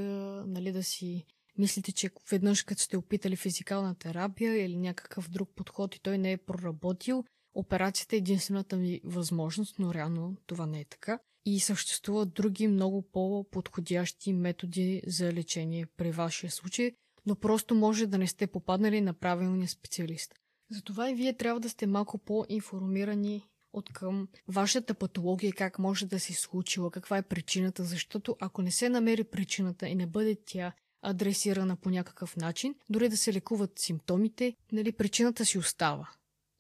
нали, 0.47 0.71
да 0.71 0.83
си 0.83 1.25
мислите, 1.59 1.91
че 1.91 2.09
веднъж 2.31 2.63
като 2.63 2.81
сте 2.81 2.97
опитали 2.97 3.35
физикална 3.35 3.95
терапия 3.95 4.65
или 4.65 4.77
някакъв 4.77 5.29
друг 5.29 5.49
подход 5.55 5.95
и 5.95 6.01
той 6.01 6.17
не 6.17 6.31
е 6.31 6.37
проработил, 6.37 7.23
операцията 7.53 8.15
е 8.15 8.17
единствената 8.17 8.77
ви 8.77 9.01
възможност, 9.03 9.79
но 9.79 9.93
реално 9.93 10.37
това 10.45 10.65
не 10.65 10.79
е 10.79 10.85
така. 10.85 11.19
И 11.45 11.59
съществуват 11.59 12.33
други 12.33 12.67
много 12.67 13.01
по-подходящи 13.01 14.33
методи 14.33 15.01
за 15.07 15.33
лечение 15.33 15.85
при 15.85 16.11
вашия 16.11 16.51
случай, 16.51 16.91
но 17.25 17.35
просто 17.35 17.75
може 17.75 18.07
да 18.07 18.17
не 18.17 18.27
сте 18.27 18.47
попаднали 18.47 19.01
на 19.01 19.13
правилния 19.13 19.67
специалист. 19.67 20.35
Затова 20.71 21.09
и 21.09 21.15
вие 21.15 21.37
трябва 21.37 21.59
да 21.59 21.69
сте 21.69 21.87
малко 21.87 22.17
по-информирани 22.17 23.43
от 23.73 23.93
към 23.93 24.27
вашата 24.47 24.93
патология, 24.93 25.53
как 25.53 25.79
може 25.79 26.05
да 26.05 26.19
се 26.19 26.33
случила, 26.33 26.91
каква 26.91 27.17
е 27.17 27.27
причината, 27.27 27.83
защото 27.83 28.35
ако 28.39 28.61
не 28.61 28.71
се 28.71 28.89
намери 28.89 29.23
причината 29.23 29.87
и 29.87 29.95
не 29.95 30.07
бъде 30.07 30.37
тя 30.45 30.73
адресирана 31.01 31.75
по 31.75 31.89
някакъв 31.89 32.35
начин, 32.35 32.75
дори 32.89 33.09
да 33.09 33.17
се 33.17 33.33
лекуват 33.33 33.79
симптомите, 33.79 34.55
нали, 34.71 34.91
причината 34.91 35.45
си 35.45 35.57
остава. 35.57 36.09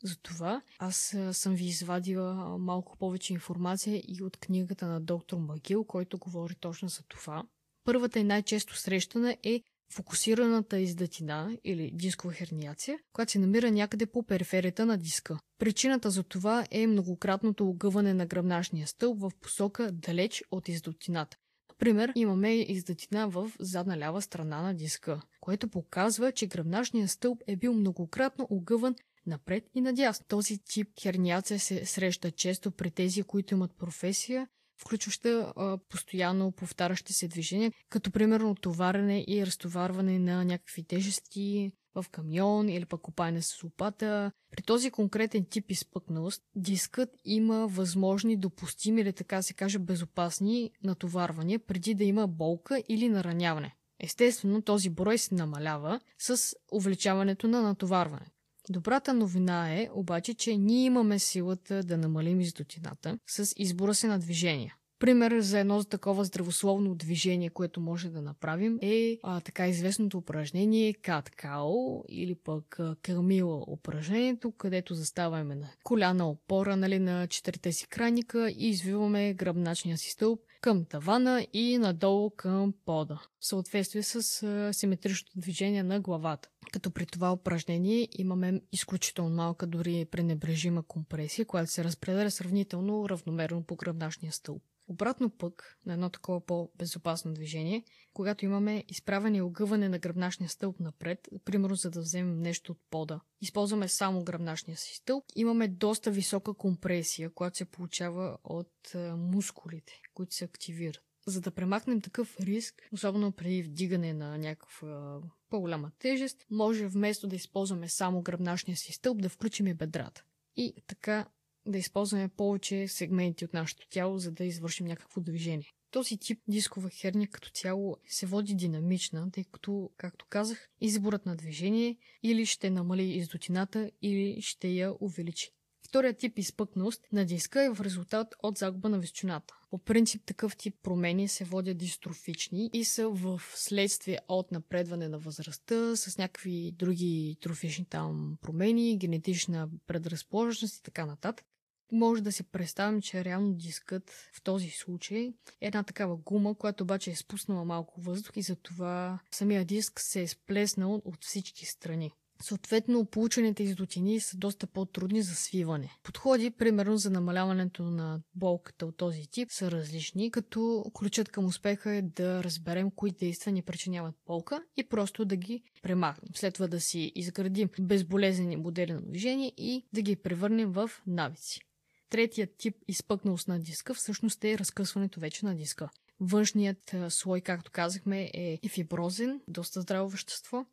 Затова 0.03 0.61
аз 0.79 1.15
съм 1.31 1.55
ви 1.55 1.65
извадила 1.65 2.57
малко 2.57 2.97
повече 2.97 3.33
информация 3.33 4.01
и 4.07 4.23
от 4.23 4.37
книгата 4.37 4.87
на 4.87 5.01
доктор 5.01 5.37
Магил, 5.37 5.83
който 5.83 6.17
говори 6.17 6.55
точно 6.55 6.89
за 6.89 7.03
това. 7.07 7.43
Първата 7.83 8.19
и 8.19 8.23
най-често 8.23 8.75
срещана 8.75 9.37
е 9.43 9.61
фокусираната 9.93 10.79
издатина 10.79 11.57
или 11.63 11.91
дискова 11.93 12.33
херниация, 12.33 12.99
която 13.13 13.31
се 13.31 13.39
намира 13.39 13.71
някъде 13.71 14.05
по 14.05 14.23
периферията 14.23 14.85
на 14.85 14.97
диска. 14.97 15.39
Причината 15.59 16.09
за 16.09 16.23
това 16.23 16.65
е 16.71 16.87
многократното 16.87 17.69
огъване 17.69 18.13
на 18.13 18.25
гръбначния 18.25 18.87
стълб 18.87 19.19
в 19.19 19.31
посока 19.41 19.91
далеч 19.91 20.43
от 20.51 20.67
издатината. 20.67 21.37
Например, 21.79 22.11
имаме 22.15 22.53
издатина 22.53 23.27
в 23.27 23.51
задна 23.59 23.97
лява 23.97 24.21
страна 24.21 24.61
на 24.61 24.73
диска, 24.73 25.21
което 25.41 25.67
показва, 25.67 26.31
че 26.31 26.47
гръбначният 26.47 27.09
стълб 27.09 27.41
е 27.47 27.55
бил 27.55 27.73
многократно 27.73 28.47
огъван 28.49 28.95
напред 29.25 29.63
и 29.75 29.81
надясно. 29.81 30.25
Този 30.29 30.57
тип 30.57 30.87
херниация 31.01 31.59
се 31.59 31.85
среща 31.85 32.31
често 32.31 32.71
при 32.71 32.91
тези, 32.91 33.23
които 33.23 33.53
имат 33.53 33.77
професия, 33.77 34.47
включваща 34.81 35.53
а, 35.55 35.77
постоянно 35.89 36.51
повтарящи 36.51 37.13
се 37.13 37.27
движения, 37.27 37.71
като 37.89 38.11
примерно 38.11 38.55
товарене 38.55 39.25
и 39.27 39.45
разтоварване 39.45 40.19
на 40.19 40.45
някакви 40.45 40.83
тежести, 40.83 41.71
в 41.95 42.05
камион 42.11 42.69
или 42.69 42.85
пък 42.85 43.01
копаене 43.01 43.41
с 43.41 43.63
лопата. 43.63 44.31
При 44.51 44.63
този 44.63 44.91
конкретен 44.91 45.45
тип 45.45 45.71
изпъкналост, 45.71 46.43
дискът 46.55 47.09
има 47.25 47.67
възможни 47.67 48.37
допустими 48.37 49.01
или 49.01 49.13
така 49.13 49.41
се 49.41 49.53
каже 49.53 49.79
безопасни 49.79 50.71
натоварвания 50.83 51.59
преди 51.59 51.93
да 51.93 52.03
има 52.03 52.27
болка 52.27 52.83
или 52.89 53.09
нараняване. 53.09 53.75
Естествено, 53.99 54.61
този 54.61 54.89
брой 54.89 55.17
се 55.17 55.35
намалява 55.35 55.99
с 56.19 56.55
увеличаването 56.71 57.47
на 57.47 57.61
натоварване. 57.61 58.25
Добрата 58.69 59.13
новина 59.13 59.73
е 59.75 59.89
обаче, 59.93 60.33
че 60.33 60.57
ние 60.57 60.85
имаме 60.85 61.19
силата 61.19 61.83
да 61.83 61.97
намалим 61.97 62.41
издотината 62.41 63.19
с 63.27 63.53
избора 63.57 63.95
се 63.95 64.07
на 64.07 64.19
движения. 64.19 64.75
Пример 64.99 65.39
за 65.39 65.59
едно 65.59 65.83
такова 65.83 66.23
здравословно 66.23 66.95
движение, 66.95 67.49
което 67.49 67.81
може 67.81 68.09
да 68.09 68.21
направим 68.21 68.79
е 68.81 69.17
а, 69.23 69.41
така 69.41 69.67
известното 69.67 70.17
упражнение 70.17 70.93
кат-као 70.93 72.03
или 72.09 72.35
пък 72.35 72.79
кърмила 73.01 73.63
упражнението, 73.67 74.51
където 74.51 74.93
заставаме 74.93 75.55
на 75.55 75.69
коляна 75.83 76.29
опора 76.29 76.75
нали, 76.75 76.99
на 76.99 77.27
четирите 77.27 77.71
си 77.71 77.87
краника 77.87 78.49
и 78.49 78.69
извиваме 78.69 79.33
гръбначния 79.33 79.97
си 79.97 80.09
стълб 80.09 80.39
към 80.61 80.85
тавана 80.85 81.47
и 81.53 81.77
надолу 81.77 82.29
към 82.29 82.73
пода, 82.85 83.21
в 83.39 83.47
съответствие 83.47 84.03
с 84.03 84.43
а, 84.43 84.73
симетричното 84.73 85.39
движение 85.39 85.83
на 85.83 85.99
главата. 85.99 86.49
Като 86.71 86.91
при 86.91 87.05
това 87.05 87.33
упражнение 87.33 88.07
имаме 88.11 88.61
изключително 88.71 89.35
малка, 89.35 89.67
дори 89.67 90.05
пренебрежима 90.05 90.83
компресия, 90.83 91.45
която 91.45 91.71
се 91.71 91.83
разпределя 91.83 92.31
сравнително 92.31 93.09
равномерно 93.09 93.63
по 93.63 93.75
гръбначния 93.75 94.31
стълб. 94.31 94.63
Обратно 94.89 95.29
пък 95.29 95.77
на 95.85 95.93
едно 95.93 96.09
такова 96.09 96.45
по-безопасно 96.45 97.33
движение, 97.33 97.83
когато 98.13 98.45
имаме 98.45 98.83
изправене 98.87 99.37
и 99.37 99.41
огъване 99.41 99.89
на 99.89 99.99
гръбначния 99.99 100.49
стълб 100.49 100.79
напред, 100.79 101.29
примерно 101.45 101.75
за 101.75 101.89
да 101.89 102.01
вземем 102.01 102.39
нещо 102.39 102.71
от 102.71 102.79
пода, 102.89 103.19
използваме 103.41 103.87
само 103.87 104.23
гръбначния 104.23 104.77
си 104.77 104.95
стълб, 104.95 105.25
имаме 105.35 105.67
доста 105.67 106.11
висока 106.11 106.53
компресия, 106.53 107.29
която 107.29 107.57
се 107.57 107.65
получава 107.65 108.37
от 108.43 108.95
мускулите, 109.15 110.01
които 110.13 110.35
се 110.35 110.45
активират. 110.45 111.03
За 111.27 111.41
да 111.41 111.51
премахнем 111.51 112.01
такъв 112.01 112.39
риск, 112.39 112.89
особено 112.91 113.31
при 113.31 113.63
вдигане 113.63 114.13
на 114.13 114.37
някаква 114.37 115.21
по-голяма 115.49 115.91
тежест, 115.99 116.45
може 116.51 116.87
вместо 116.87 117.27
да 117.27 117.35
използваме 117.35 117.89
само 117.89 118.21
гръбначния 118.21 118.77
си 118.77 118.93
стълб, 118.93 119.21
да 119.21 119.29
включим 119.29 119.67
и 119.67 119.73
бедрата. 119.73 120.23
И 120.55 120.83
така 120.87 121.27
да 121.69 121.77
използваме 121.77 122.27
повече 122.27 122.87
сегменти 122.87 123.45
от 123.45 123.53
нашето 123.53 123.87
тяло, 123.89 124.17
за 124.17 124.31
да 124.31 124.43
извършим 124.43 124.87
някакво 124.87 125.21
движение. 125.21 125.71
Този 125.91 126.17
тип 126.17 126.41
дискова 126.47 126.89
херния 126.89 127.27
като 127.27 127.49
цяло 127.49 127.97
се 128.07 128.25
води 128.25 128.53
динамична, 128.55 129.31
тъй 129.31 129.43
като, 129.51 129.89
както 129.97 130.25
казах, 130.29 130.69
изборът 130.81 131.25
на 131.25 131.35
движение 131.35 131.97
или 132.23 132.45
ще 132.45 132.69
намали 132.69 133.03
издотината, 133.03 133.91
или 134.01 134.41
ще 134.41 134.67
я 134.67 134.93
увеличи. 134.99 135.51
Вторият 135.89 136.17
тип 136.17 136.39
изпъкност 136.39 137.01
на 137.11 137.25
диска 137.25 137.63
е 137.63 137.69
в 137.69 137.81
резултат 137.81 138.35
от 138.43 138.57
загуба 138.57 138.89
на 138.89 138.99
височината. 138.99 139.53
По 139.69 139.77
принцип 139.77 140.25
такъв 140.25 140.57
тип 140.57 140.75
промени 140.83 141.27
се 141.27 141.45
водят 141.45 141.77
дистрофични 141.77 142.69
и 142.73 142.85
са 142.85 143.09
в 143.09 143.41
следствие 143.55 144.19
от 144.27 144.51
напредване 144.51 145.09
на 145.09 145.19
възрастта 145.19 145.95
с 145.95 146.17
някакви 146.17 146.71
други 146.71 147.37
трофични 147.41 147.85
там 147.85 148.37
промени, 148.41 148.97
генетична 148.97 149.69
предразположеност 149.87 150.77
и 150.77 150.83
така 150.83 151.05
нататък 151.05 151.45
може 151.91 152.21
да 152.21 152.31
си 152.31 152.43
представим, 152.43 153.01
че 153.01 153.23
реално 153.23 153.53
дискът 153.53 154.09
в 154.09 154.43
този 154.43 154.69
случай 154.69 155.33
е 155.61 155.67
една 155.67 155.83
такава 155.83 156.15
гума, 156.15 156.55
която 156.55 156.83
обаче 156.83 157.11
е 157.11 157.15
спуснала 157.15 157.65
малко 157.65 158.01
въздух 158.01 158.37
и 158.37 158.41
затова 158.41 159.19
самия 159.31 159.65
диск 159.65 159.99
се 159.99 160.21
е 160.21 160.27
сплеснал 160.27 161.01
от 161.05 161.25
всички 161.25 161.65
страни. 161.65 162.11
Съответно, 162.41 163.05
получените 163.05 163.63
издотини 163.63 164.19
са 164.19 164.37
доста 164.37 164.67
по-трудни 164.67 165.21
за 165.21 165.35
свиване. 165.35 165.91
Подходи, 166.03 166.51
примерно 166.51 166.97
за 166.97 167.09
намаляването 167.09 167.83
на 167.83 168.21
болката 168.35 168.85
от 168.85 168.97
този 168.97 169.27
тип, 169.31 169.51
са 169.51 169.71
различни, 169.71 170.31
като 170.31 170.85
ключът 170.93 171.29
към 171.29 171.45
успеха 171.45 171.91
е 171.91 172.01
да 172.01 172.43
разберем 172.43 172.91
кои 172.91 173.11
действия 173.11 173.53
ни 173.53 173.61
причиняват 173.61 174.15
болка 174.27 174.63
и 174.77 174.89
просто 174.89 175.25
да 175.25 175.35
ги 175.35 175.63
премахнем. 175.81 176.29
След 176.35 176.53
това 176.53 176.67
да 176.67 176.79
си 176.79 177.11
изградим 177.15 177.69
безболезнени 177.79 178.57
модели 178.57 178.93
на 178.93 179.01
движение 179.01 179.53
и 179.57 179.85
да 179.93 180.01
ги 180.01 180.15
превърнем 180.15 180.71
в 180.71 180.91
навици. 181.07 181.59
Третият 182.09 182.57
тип 182.57 182.75
изпъкналост 182.87 183.47
на 183.47 183.59
диска 183.59 183.93
всъщност 183.93 184.43
е 184.43 184.57
разкъсването 184.57 185.19
вече 185.19 185.45
на 185.45 185.55
диска. 185.55 185.89
Външният 186.19 186.95
слой, 187.09 187.41
както 187.41 187.71
казахме, 187.71 188.31
е 188.33 188.59
фиброзен, 188.69 189.41
доста 189.47 189.81
здраво 189.81 190.09
вещество, 190.09 190.65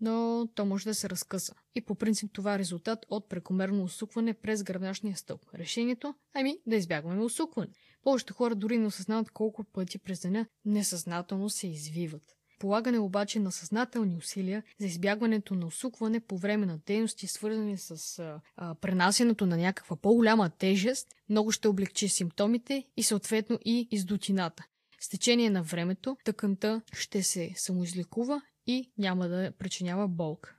но 0.00 0.48
то 0.54 0.64
може 0.64 0.84
да 0.84 0.94
се 0.94 1.10
разкъса. 1.10 1.54
И 1.74 1.80
по 1.80 1.94
принцип 1.94 2.32
това 2.32 2.54
е 2.54 2.58
резултат 2.58 3.06
от 3.10 3.28
прекомерно 3.28 3.84
усукване 3.84 4.34
през 4.34 4.62
гръбначния 4.62 5.16
стълб. 5.16 5.42
Решението? 5.54 6.14
Ами 6.34 6.58
да 6.66 6.76
избягваме 6.76 7.24
усукване. 7.24 7.68
Повечето 8.02 8.34
хора 8.34 8.54
дори 8.54 8.78
не 8.78 8.86
осъзнават 8.86 9.30
колко 9.30 9.64
пъти 9.64 9.98
през 9.98 10.20
деня 10.20 10.46
несъзнателно 10.64 11.50
се 11.50 11.66
извиват. 11.66 12.37
Полагане 12.58 12.98
обаче 12.98 13.40
на 13.40 13.52
съзнателни 13.52 14.16
усилия 14.16 14.62
за 14.78 14.86
избягването 14.86 15.54
на 15.54 15.66
усукване 15.66 16.20
по 16.20 16.38
време 16.38 16.66
на 16.66 16.78
дейности, 16.86 17.26
свързани 17.26 17.78
с 17.78 18.18
а, 18.18 18.40
а, 18.56 18.74
пренасенето 18.74 19.46
на 19.46 19.56
някаква 19.56 19.96
по-голяма 19.96 20.50
тежест, 20.50 21.14
много 21.28 21.52
ще 21.52 21.68
облегчи 21.68 22.08
симптомите 22.08 22.84
и 22.96 23.02
съответно 23.02 23.58
и 23.64 23.88
издутината. 23.90 24.64
С 25.00 25.08
течение 25.08 25.50
на 25.50 25.62
времето 25.62 26.16
тъканта 26.24 26.82
ще 26.92 27.22
се 27.22 27.52
самоизлекува 27.56 28.42
и 28.66 28.92
няма 28.98 29.28
да 29.28 29.52
причинява 29.58 30.08
болка. 30.08 30.54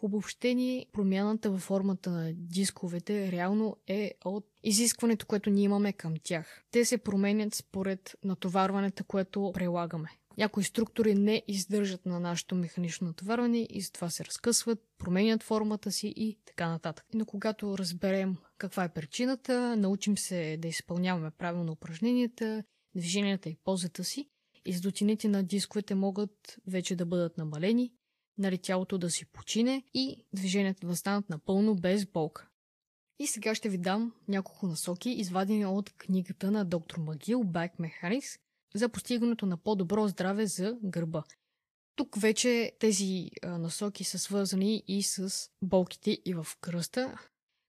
В 0.00 0.04
обобщение, 0.04 0.86
промяната 0.92 1.50
във 1.50 1.60
формата 1.60 2.10
на 2.10 2.32
дисковете 2.32 3.32
реално 3.32 3.76
е 3.86 4.12
от 4.24 4.46
изискването, 4.62 5.26
което 5.26 5.50
ние 5.50 5.64
имаме 5.64 5.92
към 5.92 6.14
тях. 6.22 6.64
Те 6.70 6.84
се 6.84 6.98
променят 6.98 7.54
според 7.54 8.16
натоварването, 8.24 9.04
което 9.04 9.50
прилагаме. 9.54 10.19
Някои 10.40 10.64
структури 10.64 11.14
не 11.14 11.42
издържат 11.48 12.06
на 12.06 12.20
нашето 12.20 12.54
механично 12.54 13.06
натоварване 13.06 13.66
и 13.70 13.80
затова 13.80 14.10
се 14.10 14.24
разкъсват, 14.24 14.78
променят 14.98 15.42
формата 15.42 15.92
си 15.92 16.12
и 16.16 16.38
така 16.44 16.68
нататък. 16.68 17.06
Но 17.14 17.26
когато 17.26 17.78
разберем 17.78 18.36
каква 18.58 18.84
е 18.84 18.92
причината, 18.92 19.76
научим 19.76 20.18
се 20.18 20.56
да 20.56 20.68
изпълняваме 20.68 21.30
правилно 21.30 21.72
упражненията, 21.72 22.64
движенията 22.94 23.48
и 23.48 23.56
позата 23.64 24.04
си, 24.04 24.30
издотините 24.64 25.28
на 25.28 25.42
дисковете 25.42 25.94
могат 25.94 26.58
вече 26.66 26.96
да 26.96 27.06
бъдат 27.06 27.38
намалени, 27.38 27.92
нали 28.38 28.58
тялото 28.58 28.98
да 28.98 29.10
си 29.10 29.26
почине 29.32 29.82
и 29.94 30.26
движенията 30.32 30.86
да 30.86 30.96
станат 30.96 31.30
напълно 31.30 31.74
без 31.74 32.06
болка. 32.06 32.48
И 33.18 33.26
сега 33.26 33.54
ще 33.54 33.68
ви 33.68 33.78
дам 33.78 34.12
няколко 34.28 34.66
насоки, 34.66 35.10
извадени 35.10 35.66
от 35.66 35.90
книгата 35.90 36.50
на 36.50 36.64
доктор 36.64 36.98
Магил 36.98 37.44
Back 37.44 37.70
Mechanics 37.80 38.40
за 38.74 38.88
постигането 38.88 39.46
на 39.46 39.56
по-добро 39.56 40.08
здраве 40.08 40.46
за 40.46 40.78
гърба. 40.84 41.22
Тук 41.96 42.16
вече 42.16 42.72
тези 42.80 43.30
насоки 43.42 44.04
са 44.04 44.18
свързани 44.18 44.82
и 44.88 45.02
с 45.02 45.48
болките 45.62 46.18
и 46.24 46.34
в 46.34 46.46
кръста. 46.60 47.18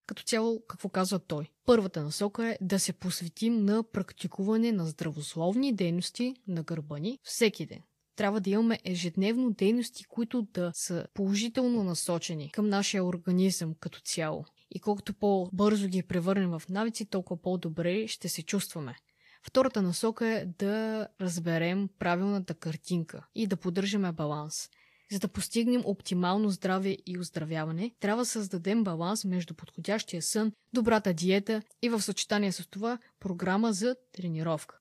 Като 0.08 0.24
цяло, 0.24 0.62
какво 0.67 0.89
казва 0.89 1.20
той? 1.20 1.51
Първата 1.65 2.03
насока 2.03 2.48
е 2.48 2.58
да 2.62 2.79
се 2.79 2.93
посветим 2.93 3.65
на 3.65 3.84
практикуване 3.84 4.72
на 4.72 4.86
здравословни 4.86 5.74
дейности 5.74 6.36
на 6.48 6.63
гърба 6.63 7.00
ни 7.00 7.20
всеки 7.24 7.65
ден. 7.65 7.81
Трябва 8.15 8.41
да 8.41 8.50
имаме 8.50 8.79
ежедневно 8.84 9.51
дейности, 9.51 10.03
които 10.03 10.41
да 10.41 10.72
са 10.75 11.08
положително 11.13 11.84
насочени 11.84 12.51
към 12.51 12.70
нашия 12.70 13.05
организъм 13.05 13.75
като 13.79 14.01
цяло. 14.01 14.46
И 14.72 14.79
колкото 14.79 15.13
по-бързо 15.13 15.88
ги 15.88 16.03
превърнем 16.03 16.50
в 16.50 16.63
навици, 16.70 17.05
толкова 17.05 17.41
по-добре 17.41 18.08
ще 18.08 18.29
се 18.29 18.43
чувстваме. 18.43 18.96
Втората 19.43 19.81
насока 19.81 20.27
е 20.27 20.45
да 20.45 21.07
разберем 21.21 21.89
правилната 22.00 22.53
картинка 22.53 23.25
и 23.36 23.48
да 23.48 23.57
поддържаме 23.57 24.12
баланс. 24.12 24.69
За 25.12 25.19
да 25.19 25.27
постигнем 25.27 25.81
оптимално 25.86 26.50
здраве 26.50 26.98
и 27.05 27.17
оздравяване, 27.19 27.91
трябва 28.00 28.21
да 28.21 28.25
създадем 28.25 28.83
баланс 28.83 29.25
между 29.25 29.53
подходящия 29.53 30.21
сън, 30.21 30.51
добрата 30.74 31.13
диета 31.13 31.62
и 31.81 31.89
в 31.89 32.01
съчетание 32.01 32.51
с 32.51 32.67
това 32.69 32.98
програма 33.19 33.74
за 33.74 33.95
тренировка. 34.13 34.77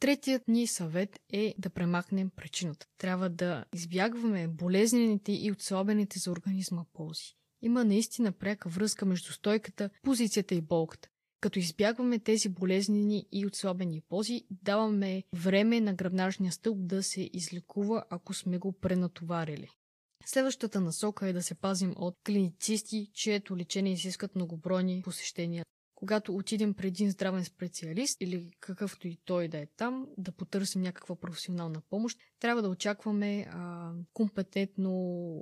Третият 0.00 0.48
ни 0.48 0.66
съвет 0.66 1.20
е 1.32 1.54
да 1.58 1.70
премахнем 1.70 2.30
причината. 2.36 2.86
Трябва 2.98 3.30
да 3.30 3.64
избягваме 3.74 4.48
болезнените 4.48 5.32
и 5.32 5.52
отслабените 5.52 6.18
за 6.18 6.30
организма 6.30 6.84
ползи. 6.92 7.34
Има 7.62 7.84
наистина 7.84 8.32
пряка 8.32 8.68
връзка 8.68 9.06
между 9.06 9.32
стойката, 9.32 9.90
позицията 10.02 10.54
и 10.54 10.60
болката. 10.60 11.08
Като 11.42 11.58
избягваме 11.58 12.18
тези 12.18 12.48
болезнени 12.48 13.26
и 13.32 13.46
отслабени 13.46 14.00
пози, 14.00 14.44
даваме 14.50 15.22
време 15.34 15.80
на 15.80 15.94
гръбначния 15.94 16.52
стълб 16.52 16.86
да 16.86 17.02
се 17.02 17.30
излекува, 17.32 18.04
ако 18.10 18.34
сме 18.34 18.58
го 18.58 18.72
пренатоварили. 18.72 19.68
Следващата 20.26 20.80
насока 20.80 21.28
е 21.28 21.32
да 21.32 21.42
се 21.42 21.54
пазим 21.54 21.94
от 21.96 22.16
клиницисти, 22.26 23.10
чието 23.14 23.56
лечение 23.56 23.92
изискат 23.92 24.34
многобройни 24.34 25.02
посещения 25.04 25.64
когато 26.02 26.36
отидем 26.36 26.74
при 26.74 26.86
един 26.86 27.10
здравен 27.10 27.44
специалист 27.44 28.16
или 28.20 28.50
какъвто 28.60 29.08
и 29.08 29.18
той 29.24 29.48
да 29.48 29.58
е 29.58 29.66
там, 29.66 30.08
да 30.18 30.32
потърсим 30.32 30.82
някаква 30.82 31.16
професионална 31.16 31.80
помощ, 31.90 32.18
трябва 32.42 32.62
да 32.62 32.68
очакваме 32.68 33.46
а, 33.50 33.90
компетентно 34.12 34.92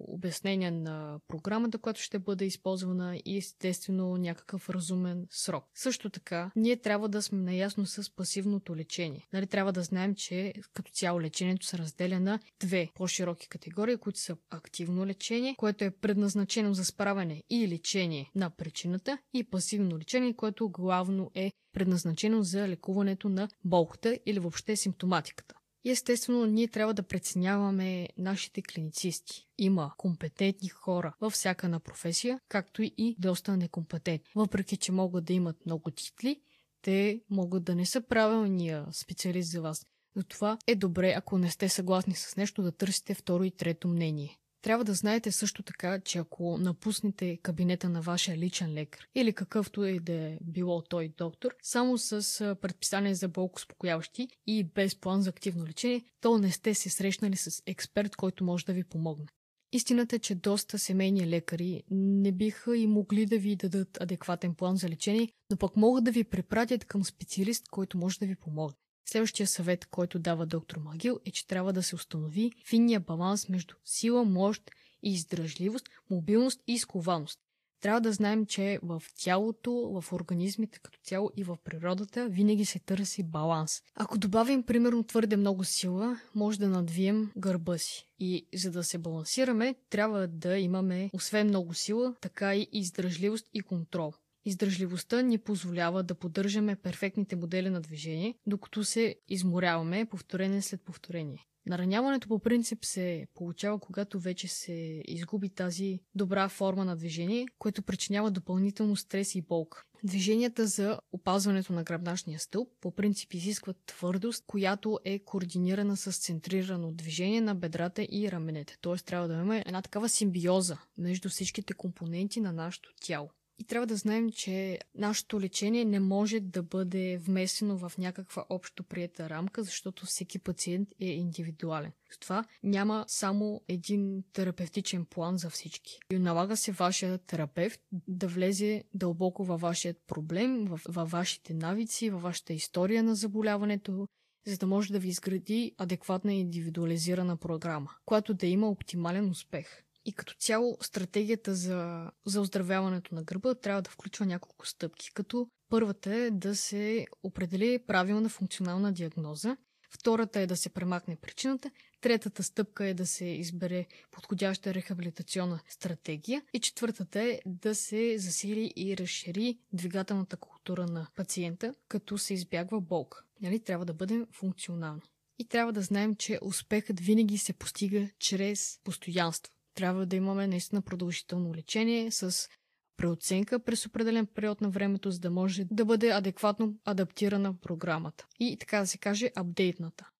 обяснение 0.08 0.70
на 0.70 1.20
програмата, 1.28 1.78
която 1.78 2.00
ще 2.00 2.18
бъде 2.18 2.44
използвана 2.44 3.20
и 3.24 3.36
естествено 3.36 4.16
някакъв 4.16 4.70
разумен 4.70 5.26
срок. 5.30 5.64
Също 5.74 6.10
така, 6.10 6.50
ние 6.56 6.76
трябва 6.76 7.08
да 7.08 7.22
сме 7.22 7.38
наясно 7.38 7.86
с 7.86 8.14
пасивното 8.16 8.76
лечение. 8.76 9.28
Нали, 9.32 9.46
трябва 9.46 9.72
да 9.72 9.82
знаем, 9.82 10.14
че 10.14 10.52
като 10.74 10.92
цяло 10.92 11.20
лечението 11.20 11.66
се 11.66 11.78
разделя 11.78 12.20
на 12.20 12.40
две 12.60 12.88
по-широки 12.94 13.48
категории, 13.48 13.96
които 13.96 14.18
са 14.18 14.36
активно 14.50 15.06
лечение, 15.06 15.54
което 15.58 15.84
е 15.84 15.90
предназначено 15.90 16.74
за 16.74 16.84
справяне 16.84 17.42
и 17.50 17.68
лечение 17.68 18.30
на 18.34 18.50
причината 18.50 19.18
и 19.34 19.44
пасивно 19.44 19.98
лечение, 19.98 20.34
което 20.34 20.68
главно 20.68 21.30
е 21.34 21.52
предназначено 21.72 22.42
за 22.42 22.68
лекуването 22.68 23.28
на 23.28 23.48
болката 23.64 24.18
или 24.26 24.38
въобще 24.38 24.76
симптоматиката. 24.76 25.59
И 25.84 25.90
естествено, 25.90 26.46
ние 26.46 26.68
трябва 26.68 26.94
да 26.94 27.02
преценяваме 27.02 28.08
нашите 28.18 28.62
клиницисти. 28.62 29.46
Има 29.58 29.92
компетентни 29.96 30.68
хора 30.68 31.14
във 31.20 31.32
всяка 31.32 31.68
на 31.68 31.80
професия, 31.80 32.40
както 32.48 32.82
и 32.82 33.16
доста 33.18 33.56
некомпетентни. 33.56 34.30
Въпреки, 34.34 34.76
че 34.76 34.92
могат 34.92 35.24
да 35.24 35.32
имат 35.32 35.66
много 35.66 35.90
титли, 35.90 36.40
те 36.82 37.20
могат 37.30 37.64
да 37.64 37.74
не 37.74 37.86
са 37.86 38.00
правилния 38.00 38.86
специалист 38.92 39.50
за 39.50 39.62
вас. 39.62 39.86
Затова 40.16 40.58
е 40.66 40.74
добре, 40.74 41.14
ако 41.16 41.38
не 41.38 41.50
сте 41.50 41.68
съгласни 41.68 42.14
с 42.14 42.36
нещо, 42.36 42.62
да 42.62 42.72
търсите 42.72 43.14
второ 43.14 43.44
и 43.44 43.50
трето 43.50 43.88
мнение. 43.88 44.39
Трябва 44.62 44.84
да 44.84 44.94
знаете 44.94 45.32
също 45.32 45.62
така, 45.62 46.00
че 46.00 46.18
ако 46.18 46.58
напуснете 46.58 47.36
кабинета 47.36 47.88
на 47.88 48.02
вашия 48.02 48.36
личен 48.36 48.74
лекар 48.74 49.08
или 49.14 49.32
какъвто 49.32 49.84
и 49.84 50.00
да 50.00 50.12
е 50.12 50.38
било 50.42 50.82
той 50.82 51.12
доктор, 51.18 51.54
само 51.62 51.98
с 51.98 52.56
предписание 52.62 53.14
за 53.14 53.28
болко-спокояващи 53.28 54.28
и 54.46 54.64
без 54.64 54.96
план 54.96 55.22
за 55.22 55.30
активно 55.30 55.66
лечение, 55.66 56.04
то 56.20 56.38
не 56.38 56.50
сте 56.50 56.74
се 56.74 56.90
срещнали 56.90 57.36
с 57.36 57.62
експерт, 57.66 58.16
който 58.16 58.44
може 58.44 58.64
да 58.64 58.72
ви 58.72 58.84
помогне. 58.84 59.26
Истината 59.72 60.16
е, 60.16 60.18
че 60.18 60.34
доста 60.34 60.78
семейни 60.78 61.26
лекари 61.26 61.82
не 61.90 62.32
биха 62.32 62.76
и 62.76 62.86
могли 62.86 63.26
да 63.26 63.38
ви 63.38 63.56
дадат 63.56 64.00
адекватен 64.00 64.54
план 64.54 64.76
за 64.76 64.88
лечение, 64.88 65.28
но 65.50 65.56
пък 65.56 65.76
могат 65.76 66.04
да 66.04 66.10
ви 66.10 66.24
препратят 66.24 66.84
към 66.84 67.04
специалист, 67.04 67.68
който 67.68 67.98
може 67.98 68.18
да 68.18 68.26
ви 68.26 68.36
помогне. 68.36 68.76
Следващия 69.12 69.46
съвет, 69.46 69.86
който 69.86 70.18
дава 70.18 70.46
доктор 70.46 70.76
Магил 70.76 71.20
е, 71.24 71.30
че 71.30 71.46
трябва 71.46 71.72
да 71.72 71.82
се 71.82 71.94
установи 71.94 72.52
финния 72.66 73.00
баланс 73.00 73.48
между 73.48 73.74
сила, 73.84 74.24
мощ 74.24 74.70
и 75.02 75.12
издръжливост, 75.12 75.88
мобилност 76.10 76.60
и 76.66 76.72
изкованост. 76.72 77.38
Трябва 77.80 78.00
да 78.00 78.12
знаем, 78.12 78.46
че 78.46 78.78
в 78.82 79.02
тялото, 79.22 79.72
в 79.72 80.12
организмите 80.12 80.78
като 80.78 80.98
цяло 81.02 81.30
и 81.36 81.44
в 81.44 81.56
природата 81.64 82.28
винаги 82.28 82.64
се 82.64 82.78
търси 82.78 83.22
баланс. 83.22 83.82
Ако 83.94 84.18
добавим 84.18 84.62
примерно 84.62 85.04
твърде 85.04 85.36
много 85.36 85.64
сила, 85.64 86.20
може 86.34 86.58
да 86.58 86.68
надвием 86.68 87.32
гърба 87.36 87.78
си. 87.78 88.06
И 88.18 88.46
за 88.54 88.70
да 88.70 88.84
се 88.84 88.98
балансираме, 88.98 89.74
трябва 89.90 90.28
да 90.28 90.58
имаме 90.58 91.10
освен 91.12 91.46
много 91.46 91.74
сила, 91.74 92.14
така 92.20 92.54
и 92.54 92.68
издръжливост 92.72 93.46
и 93.54 93.60
контрол. 93.60 94.12
Издържливостта 94.44 95.22
ни 95.22 95.38
позволява 95.38 96.02
да 96.02 96.14
поддържаме 96.14 96.76
перфектните 96.76 97.36
модели 97.36 97.70
на 97.70 97.80
движение, 97.80 98.34
докато 98.46 98.84
се 98.84 99.16
изморяваме 99.28 100.06
повторение 100.06 100.62
след 100.62 100.82
повторение. 100.82 101.46
Нараняването 101.66 102.28
по 102.28 102.38
принцип 102.38 102.84
се 102.84 103.26
получава, 103.34 103.78
когато 103.78 104.20
вече 104.20 104.48
се 104.48 105.02
изгуби 105.08 105.50
тази 105.50 106.00
добра 106.14 106.48
форма 106.48 106.84
на 106.84 106.96
движение, 106.96 107.46
което 107.58 107.82
причинява 107.82 108.30
допълнително 108.30 108.96
стрес 108.96 109.34
и 109.34 109.42
болка. 109.42 109.84
Движенията 110.04 110.66
за 110.66 111.00
опазването 111.12 111.72
на 111.72 111.82
гръбначния 111.82 112.38
стълб 112.38 112.68
по 112.80 112.94
принцип 112.94 113.34
изискват 113.34 113.76
твърдост, 113.86 114.44
която 114.46 114.98
е 115.04 115.18
координирана 115.18 115.96
с 115.96 116.12
центрирано 116.12 116.92
движение 116.92 117.40
на 117.40 117.54
бедрата 117.54 118.06
и 118.10 118.28
раменете. 118.32 118.78
Т.е. 118.82 118.96
трябва 118.96 119.28
да 119.28 119.34
имаме 119.34 119.62
една 119.66 119.82
такава 119.82 120.08
симбиоза 120.08 120.78
между 120.98 121.28
всичките 121.28 121.74
компоненти 121.74 122.40
на 122.40 122.52
нашето 122.52 122.90
тяло. 123.00 123.30
И 123.60 123.64
трябва 123.64 123.86
да 123.86 123.96
знаем, 123.96 124.30
че 124.30 124.78
нашето 124.94 125.40
лечение 125.40 125.84
не 125.84 126.00
може 126.00 126.40
да 126.40 126.62
бъде 126.62 127.18
вместено 127.18 127.76
в 127.76 127.92
някаква 127.98 128.44
общо 128.48 128.84
приета 128.84 129.30
рамка, 129.30 129.62
защото 129.62 130.06
всеки 130.06 130.38
пациент 130.38 130.88
е 131.00 131.06
индивидуален. 131.06 131.92
Затова 132.10 132.44
няма 132.62 133.04
само 133.08 133.60
един 133.68 134.24
терапевтичен 134.32 135.04
план 135.04 135.38
за 135.38 135.50
всички. 135.50 135.98
И 136.12 136.18
налага 136.18 136.56
се 136.56 136.72
вашия 136.72 137.18
терапевт 137.18 137.80
да 138.08 138.28
влезе 138.28 138.84
дълбоко 138.94 139.44
във 139.44 139.60
вашият 139.60 139.96
проблем, 140.06 140.64
във, 140.64 141.10
вашите 141.10 141.54
навици, 141.54 142.10
във 142.10 142.22
вашата 142.22 142.52
история 142.52 143.02
на 143.02 143.14
заболяването 143.14 144.06
за 144.46 144.58
да 144.58 144.66
може 144.66 144.92
да 144.92 144.98
ви 144.98 145.08
изгради 145.08 145.74
адекватна 145.78 146.34
индивидуализирана 146.34 147.36
програма, 147.36 147.90
която 148.04 148.34
да 148.34 148.46
има 148.46 148.68
оптимален 148.68 149.30
успех. 149.30 149.82
И 150.04 150.12
като 150.12 150.34
цяло 150.34 150.78
стратегията 150.80 151.54
за, 151.54 152.10
за 152.26 152.40
оздравяването 152.40 153.14
на 153.14 153.22
гърба 153.22 153.54
трябва 153.54 153.82
да 153.82 153.90
включва 153.90 154.26
няколко 154.26 154.66
стъпки, 154.66 155.10
като 155.14 155.48
първата 155.68 156.14
е 156.14 156.30
да 156.30 156.56
се 156.56 157.06
определи 157.22 157.78
правилна 157.86 158.28
функционална 158.28 158.92
диагноза, 158.92 159.56
втората 159.90 160.40
е 160.40 160.46
да 160.46 160.56
се 160.56 160.68
премахне 160.68 161.16
причината, 161.16 161.70
третата 162.00 162.42
стъпка 162.42 162.86
е 162.86 162.94
да 162.94 163.06
се 163.06 163.24
избере 163.24 163.86
подходяща 164.10 164.74
рехабилитационна 164.74 165.60
стратегия 165.68 166.42
и 166.52 166.60
четвъртата 166.60 167.22
е 167.22 167.40
да 167.46 167.74
се 167.74 168.18
засили 168.18 168.72
и 168.76 168.96
разшири 168.96 169.58
двигателната 169.72 170.36
култура 170.36 170.86
на 170.86 171.06
пациента, 171.16 171.74
като 171.88 172.18
се 172.18 172.34
избягва 172.34 172.80
болка. 172.80 173.24
Нали? 173.40 173.60
Трябва 173.60 173.84
да 173.84 173.94
бъдем 173.94 174.26
функционални. 174.32 175.02
И 175.38 175.48
трябва 175.48 175.72
да 175.72 175.82
знаем, 175.82 176.16
че 176.16 176.38
успехът 176.42 177.00
винаги 177.00 177.38
се 177.38 177.52
постига 177.52 178.08
чрез 178.18 178.80
постоянство. 178.84 179.52
Трябва 179.74 180.06
да 180.06 180.16
имаме 180.16 180.46
наистина 180.46 180.82
продължително 180.82 181.54
лечение 181.54 182.10
с 182.10 182.48
преоценка 182.96 183.64
през 183.64 183.86
определен 183.86 184.26
период 184.26 184.60
на 184.60 184.70
времето, 184.70 185.10
за 185.10 185.20
да 185.20 185.30
може 185.30 185.64
да 185.70 185.84
бъде 185.84 186.10
адекватно 186.10 186.74
адаптирана 186.84 187.60
програмата. 187.60 188.26
И 188.40 188.56
така 188.60 188.80
да 188.80 188.86
се 188.86 188.98
каже, 188.98 189.30
апдейтната. 189.36 190.10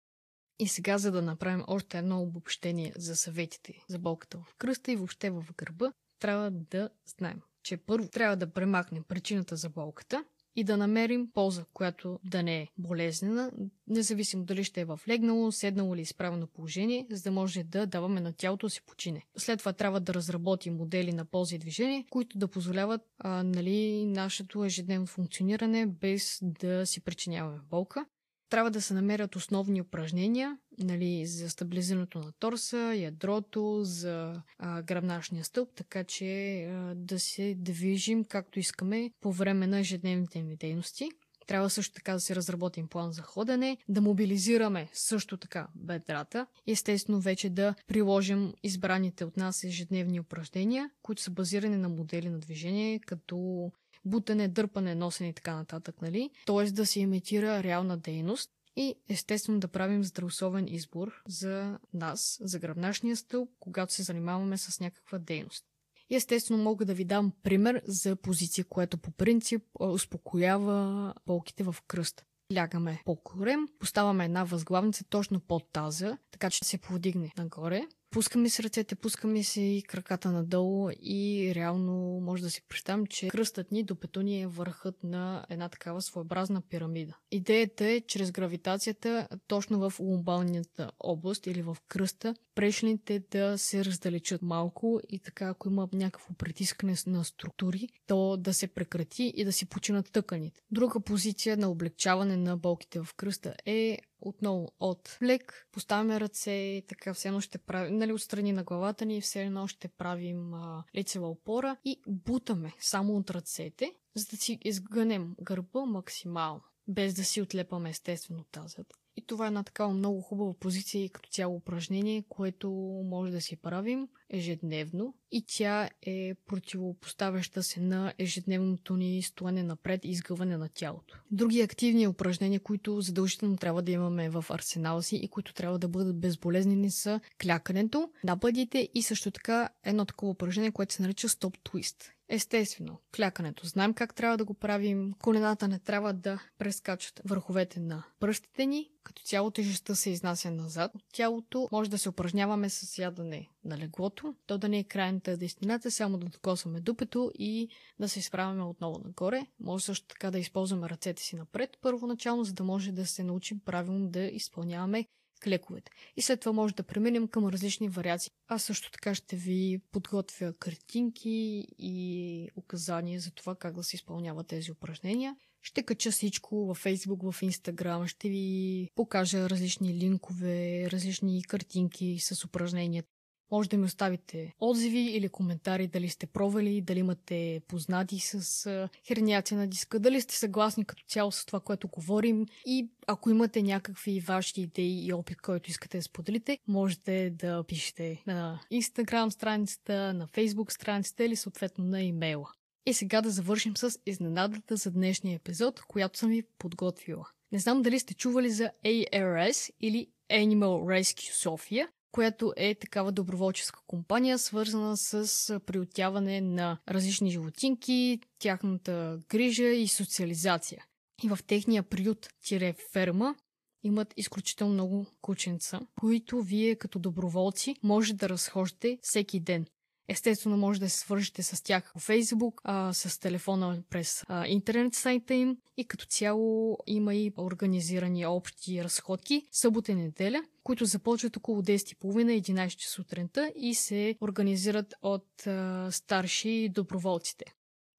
И 0.58 0.68
сега, 0.68 0.98
за 0.98 1.10
да 1.10 1.22
направим 1.22 1.64
още 1.66 1.98
едно 1.98 2.22
обобщение 2.22 2.92
за 2.96 3.16
съветите 3.16 3.84
за 3.88 3.98
болката 3.98 4.38
в 4.38 4.54
кръста 4.58 4.92
и 4.92 4.96
въобще 4.96 5.30
в 5.30 5.44
гърба, 5.56 5.92
трябва 6.18 6.50
да 6.50 6.90
знаем, 7.06 7.40
че 7.62 7.76
първо 7.76 8.08
трябва 8.08 8.36
да 8.36 8.52
премахнем 8.52 9.04
причината 9.08 9.56
за 9.56 9.68
болката, 9.68 10.24
и 10.56 10.64
да 10.64 10.76
намерим 10.76 11.30
полза, 11.34 11.64
която 11.72 12.18
да 12.24 12.42
не 12.42 12.60
е 12.60 12.68
болезнена, 12.78 13.52
независимо 13.88 14.44
дали 14.44 14.64
ще 14.64 14.80
е 14.80 14.84
в 14.84 15.00
легнало, 15.08 15.52
седнало 15.52 15.94
или 15.94 16.00
изправено 16.00 16.46
положение, 16.46 17.06
за 17.10 17.22
да 17.22 17.30
може 17.30 17.62
да 17.62 17.86
даваме 17.86 18.20
на 18.20 18.32
тялото 18.32 18.68
си 18.68 18.80
почине. 18.86 19.22
След 19.36 19.58
това 19.58 19.72
трябва 19.72 20.00
да 20.00 20.14
разработим 20.14 20.76
модели 20.76 21.12
на 21.12 21.24
ползи 21.24 21.54
и 21.54 21.58
движение, 21.58 22.06
които 22.10 22.38
да 22.38 22.48
позволяват 22.48 23.00
а, 23.18 23.42
нали, 23.42 24.06
нашето 24.06 24.64
ежедневно 24.64 25.06
функциониране 25.06 25.86
без 25.86 26.38
да 26.42 26.86
си 26.86 27.00
причиняваме 27.00 27.58
болка. 27.70 28.06
Трябва 28.50 28.70
да 28.70 28.82
се 28.82 28.94
намерят 28.94 29.36
основни 29.36 29.80
упражнения 29.80 30.58
нали, 30.78 31.26
за 31.26 31.50
стабилизирането 31.50 32.18
на 32.18 32.32
торса, 32.32 32.94
ядрото, 32.96 33.80
за 33.82 34.42
а, 34.58 34.82
гръбначния 34.82 35.44
стълб, 35.44 35.68
така 35.74 36.04
че 36.04 36.62
а, 36.64 36.94
да 36.94 37.20
се 37.20 37.54
движим 37.58 38.24
както 38.24 38.58
искаме 38.58 39.10
по 39.20 39.32
време 39.32 39.66
на 39.66 39.78
ежедневните 39.78 40.42
ми 40.42 40.56
дейности. 40.56 41.08
Трябва 41.46 41.70
също 41.70 41.94
така 41.94 42.12
да 42.12 42.20
се 42.20 42.36
разработим 42.36 42.88
план 42.88 43.12
за 43.12 43.22
ходене, 43.22 43.78
да 43.88 44.00
мобилизираме 44.00 44.88
също 44.92 45.36
така 45.36 45.68
бедрата 45.74 46.46
естествено 46.66 47.20
вече 47.20 47.50
да 47.50 47.74
приложим 47.86 48.52
избраните 48.62 49.24
от 49.24 49.36
нас 49.36 49.64
ежедневни 49.64 50.20
упражнения, 50.20 50.90
които 51.02 51.22
са 51.22 51.30
базирани 51.30 51.76
на 51.76 51.88
модели 51.88 52.28
на 52.28 52.38
движение, 52.38 52.98
като 52.98 53.70
бутане, 54.04 54.48
дърпане, 54.48 54.94
носене 54.94 55.28
и 55.28 55.32
така 55.32 55.56
нататък, 55.56 56.02
нали? 56.02 56.30
Тоест 56.46 56.74
да 56.74 56.86
се 56.86 57.00
имитира 57.00 57.62
реална 57.62 57.96
дейност 57.96 58.50
и 58.76 58.94
естествено 59.08 59.60
да 59.60 59.68
правим 59.68 60.04
здравословен 60.04 60.68
избор 60.68 61.22
за 61.28 61.78
нас, 61.94 62.38
за 62.40 62.58
гръбначния 62.58 63.16
стълб, 63.16 63.50
когато 63.60 63.92
се 63.92 64.02
занимаваме 64.02 64.58
с 64.58 64.80
някаква 64.80 65.18
дейност. 65.18 65.64
И 66.10 66.16
естествено 66.16 66.62
мога 66.62 66.84
да 66.84 66.94
ви 66.94 67.04
дам 67.04 67.32
пример 67.42 67.82
за 67.86 68.16
позиция, 68.16 68.64
която 68.64 68.98
по 68.98 69.10
принцип 69.10 69.62
успокоява 69.80 71.14
болките 71.26 71.64
в 71.64 71.76
кръст. 71.86 72.24
Лягаме 72.56 73.02
по-корем, 73.04 73.68
поставяме 73.78 74.24
една 74.24 74.44
възглавница 74.44 75.04
точно 75.04 75.40
под 75.40 75.72
таза, 75.72 76.18
така 76.30 76.50
че 76.50 76.64
се 76.64 76.78
повдигне 76.78 77.32
нагоре. 77.38 77.86
Пускаме 78.10 78.48
си 78.48 78.62
ръцете, 78.62 78.94
пускаме 78.94 79.42
си 79.42 79.82
краката 79.88 80.32
надолу 80.32 80.90
и 81.02 81.52
реално 81.54 82.20
може 82.20 82.42
да 82.42 82.50
си 82.50 82.62
представим, 82.68 83.06
че 83.06 83.28
кръстът 83.28 83.72
ни 83.72 83.82
до 83.82 83.94
петуни 83.94 84.42
е 84.42 84.46
върхът 84.46 85.04
на 85.04 85.46
една 85.50 85.68
такава 85.68 86.02
своеобразна 86.02 86.60
пирамида. 86.60 87.16
Идеята 87.30 87.84
е 87.84 88.00
чрез 88.00 88.30
гравитацията 88.30 89.28
точно 89.46 89.90
в 89.90 90.00
лумбалната 90.00 90.90
област 91.00 91.46
или 91.46 91.62
в 91.62 91.76
кръста 91.88 92.34
прешлените 92.54 93.22
да 93.30 93.58
се 93.58 93.84
раздалечат 93.84 94.42
малко 94.42 95.00
и 95.08 95.18
така 95.18 95.48
ако 95.48 95.68
има 95.68 95.88
някакво 95.92 96.34
притискане 96.34 96.94
на 97.06 97.24
структури, 97.24 97.88
то 98.06 98.36
да 98.36 98.54
се 98.54 98.66
прекрати 98.66 99.32
и 99.36 99.44
да 99.44 99.52
си 99.52 99.66
починат 99.66 100.12
тъканите. 100.12 100.60
Друга 100.70 101.00
позиция 101.00 101.56
на 101.56 101.70
облегчаване 101.70 102.36
на 102.36 102.56
болките 102.56 103.00
в 103.00 103.08
кръста 103.16 103.54
е 103.66 103.98
отново 104.20 104.68
от 104.80 105.18
лек, 105.22 105.68
поставяме 105.72 106.20
ръце, 106.20 106.82
така 106.88 107.14
все 107.14 107.28
едно 107.28 107.40
ще 107.40 107.58
правим, 107.58 107.96
нали, 107.96 108.12
отстрани 108.12 108.52
на 108.52 108.64
главата 108.64 109.04
ни, 109.04 109.20
все 109.20 109.42
едно 109.42 109.66
ще 109.66 109.88
правим 109.88 110.54
а, 110.54 110.84
лицева 110.94 111.28
опора 111.28 111.76
и 111.84 112.00
бутаме 112.06 112.72
само 112.78 113.16
от 113.16 113.30
ръцете, 113.30 113.94
за 114.14 114.26
да 114.30 114.36
си 114.36 114.58
изгънем 114.64 115.34
гърба 115.42 115.84
максимално, 115.84 116.62
без 116.88 117.14
да 117.14 117.24
си 117.24 117.42
отлепаме 117.42 117.90
естествено 117.90 118.44
тазата. 118.44 118.99
И 119.16 119.26
това 119.26 119.44
е 119.44 119.48
една 119.48 119.62
такава 119.62 119.92
много 119.92 120.20
хубава 120.20 120.54
позиция 120.54 121.04
и 121.04 121.08
като 121.08 121.30
цяло 121.30 121.56
упражнение, 121.56 122.24
което 122.28 122.70
може 123.04 123.32
да 123.32 123.40
си 123.40 123.56
правим 123.56 124.08
ежедневно 124.30 125.14
и 125.32 125.44
тя 125.46 125.90
е 126.02 126.34
противопоставяща 126.46 127.62
се 127.62 127.80
на 127.80 128.12
ежедневното 128.18 128.96
ни 128.96 129.22
стоене 129.22 129.62
напред 129.62 130.04
и 130.04 130.10
изгъване 130.10 130.56
на 130.56 130.68
тялото. 130.68 131.18
Други 131.30 131.60
активни 131.60 132.06
упражнения, 132.06 132.60
които 132.60 133.00
задължително 133.00 133.56
трябва 133.56 133.82
да 133.82 133.92
имаме 133.92 134.30
в 134.30 134.44
арсенала 134.50 135.02
си 135.02 135.16
и 135.16 135.28
които 135.28 135.54
трябва 135.54 135.78
да 135.78 135.88
бъдат 135.88 136.20
безболезнени 136.20 136.90
са 136.90 137.20
клякането, 137.42 138.10
нападите 138.24 138.88
и 138.94 139.02
също 139.02 139.30
така 139.30 139.68
едно 139.84 140.04
такова 140.04 140.32
упражнение, 140.32 140.72
което 140.72 140.94
се 140.94 141.02
нарича 141.02 141.28
стоп 141.28 141.56
твист. 141.64 142.12
Естествено, 142.32 142.98
клякането. 143.16 143.66
Знаем 143.66 143.94
как 143.94 144.14
трябва 144.14 144.36
да 144.36 144.44
го 144.44 144.54
правим. 144.54 145.14
Колената 145.22 145.68
не 145.68 145.78
трябва 145.78 146.12
да 146.12 146.42
прескачат 146.58 147.20
върховете 147.24 147.80
на 147.80 148.04
пръстите 148.20 148.66
ни, 148.66 148.90
като 149.02 149.22
цяло 149.22 149.50
тежестта 149.50 149.94
се 149.94 150.10
изнася 150.10 150.50
назад. 150.50 150.92
Тялото 151.12 151.68
може 151.72 151.90
да 151.90 151.98
се 151.98 152.08
упражняваме 152.08 152.70
с 152.70 152.98
ядане 152.98 153.48
на 153.64 153.78
леглото. 153.78 154.34
То 154.46 154.58
да 154.58 154.68
не 154.68 154.78
е 154.78 154.84
крайната 154.84 155.36
дестинация, 155.36 155.90
само 155.90 156.18
да 156.18 156.26
докосваме 156.26 156.80
дупето 156.80 157.32
и 157.38 157.68
да 158.00 158.08
се 158.08 158.18
изправяме 158.18 158.62
отново 158.62 159.00
нагоре. 159.04 159.46
Може 159.60 159.84
също 159.84 160.06
така 160.08 160.30
да 160.30 160.38
използваме 160.38 160.88
ръцете 160.88 161.22
си 161.22 161.36
напред 161.36 161.78
първоначално, 161.82 162.44
за 162.44 162.52
да 162.52 162.64
може 162.64 162.92
да 162.92 163.06
се 163.06 163.24
научим 163.24 163.60
правилно 163.60 164.08
да 164.08 164.20
изпълняваме 164.20 165.06
клековете. 165.40 165.92
И 166.16 166.22
след 166.22 166.40
това 166.40 166.52
може 166.52 166.74
да 166.74 166.82
преминем 166.82 167.28
към 167.28 167.46
различни 167.46 167.88
вариации. 167.88 168.30
Аз 168.48 168.62
също 168.62 168.90
така 168.90 169.14
ще 169.14 169.36
ви 169.36 169.80
подготвя 169.92 170.52
картинки 170.52 171.66
и 171.78 172.48
указания 172.56 173.20
за 173.20 173.30
това 173.30 173.54
как 173.54 173.74
да 173.74 173.82
се 173.82 173.96
изпълняват 173.96 174.46
тези 174.46 174.72
упражнения. 174.72 175.36
Ще 175.62 175.82
кача 175.82 176.10
всичко 176.10 176.66
във 176.66 176.84
Facebook, 176.84 177.32
в 177.32 177.40
Instagram, 177.40 178.06
ще 178.06 178.28
ви 178.28 178.88
покажа 178.94 179.50
различни 179.50 179.94
линкове, 179.94 180.90
различни 180.90 181.42
картинки 181.44 182.18
с 182.20 182.44
упражнения. 182.44 183.04
Може 183.50 183.68
да 183.68 183.76
ми 183.76 183.84
оставите 183.84 184.54
отзиви 184.60 185.00
или 185.00 185.28
коментари 185.28 185.86
дали 185.86 186.08
сте 186.08 186.26
провали, 186.26 186.80
дали 186.80 186.98
имате 186.98 187.60
познати 187.68 188.18
с 188.18 188.88
херниация 189.06 189.58
на 189.58 189.66
диска, 189.66 189.98
дали 189.98 190.20
сте 190.20 190.36
съгласни 190.36 190.84
като 190.84 191.04
цяло 191.08 191.32
с 191.32 191.44
това, 191.44 191.60
което 191.60 191.88
говорим 191.88 192.46
и 192.66 192.88
ако 193.06 193.30
имате 193.30 193.62
някакви 193.62 194.20
ваши 194.20 194.60
идеи 194.60 195.06
и 195.06 195.12
опит, 195.12 195.40
който 195.40 195.70
искате 195.70 195.98
да 195.98 196.02
споделите, 196.02 196.58
можете 196.68 197.30
да 197.30 197.64
пишете 197.68 198.22
на 198.26 198.60
Instagram 198.72 199.28
страницата, 199.28 200.14
на 200.14 200.28
Facebook 200.28 200.72
страницата 200.72 201.24
или 201.24 201.36
съответно 201.36 201.84
на 201.84 202.02
имейла. 202.02 202.48
И 202.86 202.94
сега 202.94 203.20
да 203.20 203.30
завършим 203.30 203.76
с 203.76 203.98
изненадата 204.06 204.76
за 204.76 204.90
днешния 204.90 205.36
епизод, 205.36 205.80
която 205.80 206.18
съм 206.18 206.30
ви 206.30 206.42
подготвила. 206.58 207.28
Не 207.52 207.58
знам 207.58 207.82
дали 207.82 207.98
сте 207.98 208.14
чували 208.14 208.50
за 208.50 208.70
ARS 208.84 209.70
или 209.80 210.06
Animal 210.30 211.00
Rescue 211.00 211.48
Sofia, 211.48 211.88
която 212.12 212.52
е 212.56 212.74
такава 212.74 213.12
доброволческа 213.12 213.80
компания, 213.86 214.38
свързана 214.38 214.96
с 214.96 215.60
приотяване 215.66 216.40
на 216.40 216.78
различни 216.88 217.30
животинки, 217.30 218.20
тяхната 218.38 219.18
грижа 219.28 219.68
и 219.68 219.88
социализация. 219.88 220.84
И 221.22 221.28
в 221.28 221.38
техния 221.46 221.82
приют-ферма 221.82 223.34
имат 223.82 224.14
изключително 224.16 224.72
много 224.74 225.06
кученца, 225.20 225.80
които 226.00 226.42
вие 226.42 226.76
като 226.76 226.98
доброволци 226.98 227.76
може 227.82 228.14
да 228.14 228.28
разхождате 228.28 228.98
всеки 229.02 229.40
ден. 229.40 229.66
Естествено, 230.08 230.56
може 230.56 230.80
да 230.80 230.90
се 230.90 230.98
свържете 230.98 231.42
с 231.42 231.62
тях 231.62 231.92
в 231.96 232.08
Facebook, 232.08 232.60
а, 232.64 232.92
с 232.92 233.20
телефона 233.20 233.82
през 233.90 234.24
а, 234.28 234.46
интернет 234.46 234.94
сайта 234.94 235.34
им 235.34 235.56
и 235.76 235.84
като 235.84 236.06
цяло 236.06 236.78
има 236.86 237.14
и 237.14 237.32
организирани 237.38 238.26
общи 238.26 238.84
разходки 238.84 239.46
събота 239.52 239.92
и 239.92 239.94
неделя, 239.94 240.42
които 240.62 240.84
започват 240.84 241.36
около 241.36 241.62
10.30-11 241.62 242.88
сутринта 242.88 243.52
и 243.56 243.74
се 243.74 244.14
организират 244.20 244.94
от 245.02 245.46
а, 245.46 245.88
старши 245.90 246.68
доброволците. 246.74 247.44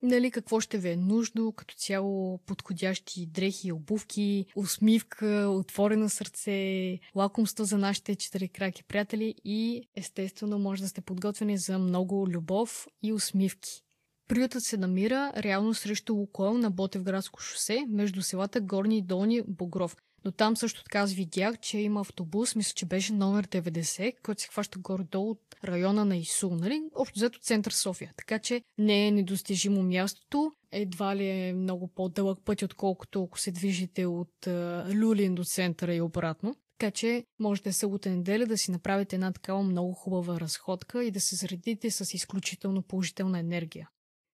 Нали, 0.02 0.32
какво 0.32 0.60
ще 0.60 0.78
ви 0.78 0.90
е 0.90 0.98
нужно, 0.98 1.52
като 1.52 1.76
цяло 1.76 2.38
подходящи 2.38 3.26
дрехи, 3.26 3.72
обувки, 3.72 4.46
усмивка, 4.56 5.48
отворено 5.50 6.10
сърце, 6.10 7.00
лакомство 7.16 7.64
за 7.66 7.78
нашите 7.78 8.16
четири 8.16 8.50
краки 8.50 8.84
приятели 8.84 9.36
и 9.46 9.84
естествено 9.96 10.60
може 10.60 10.82
да 10.82 10.88
сте 10.88 11.02
подготвени 11.02 11.58
за 11.58 11.80
много 11.80 12.28
любов 12.30 12.88
и 13.04 13.14
усмивки. 13.14 13.84
Приютът 14.28 14.64
се 14.64 14.78
намира 14.78 15.34
реално 15.38 15.74
срещу 15.74 16.16
Лукойл 16.16 16.54
на 16.54 16.72
Ботевградско 16.72 17.42
шосе 17.42 17.86
между 17.90 18.22
селата 18.22 18.62
Горни 18.62 18.98
и 18.98 19.02
Долни 19.02 19.42
Богров. 19.48 19.96
Но 20.26 20.32
там 20.32 20.58
също 20.58 20.84
така 20.84 21.00
аз 21.00 21.14
видях, 21.14 21.60
че 21.60 21.78
има 21.78 22.00
автобус, 22.00 22.56
мисля, 22.56 22.74
че 22.76 22.86
беше 22.86 23.14
номер 23.14 23.48
90, 23.48 24.14
който 24.24 24.42
се 24.42 24.48
хваща 24.48 24.80
горе-долу 24.80 25.30
от 25.30 25.56
района 25.64 26.06
на 26.06 26.18
Исул, 26.18 26.56
нали? 26.56 26.84
Общо 26.96 27.20
взето 27.20 27.40
център 27.40 27.72
София. 27.72 28.14
Така 28.18 28.40
че 28.40 28.62
не 28.78 29.08
е 29.08 29.12
недостижимо 29.12 29.84
мястото. 29.84 30.52
Едва 30.72 31.16
ли 31.16 31.28
е 31.28 31.54
много 31.54 31.88
по-дълъг 31.88 32.40
път, 32.46 32.62
отколкото 32.62 33.24
ако 33.24 33.40
се 33.40 33.52
движите 33.52 34.06
от 34.06 34.48
Люлин 34.96 35.36
до 35.36 35.44
центъра 35.44 35.96
и 35.96 36.02
обратно. 36.02 36.56
Така 36.78 36.92
че 36.92 37.24
можете 37.40 37.74
събота 37.74 38.10
неделя 38.10 38.46
да 38.46 38.58
си 38.58 38.72
направите 38.72 39.16
една 39.16 39.32
такава 39.32 39.64
много 39.64 39.94
хубава 39.94 40.40
разходка 40.40 41.04
и 41.04 41.12
да 41.12 41.22
се 41.22 41.36
заредите 41.36 41.92
с 41.92 42.14
изключително 42.14 42.82
положителна 42.82 43.40
енергия. 43.40 43.90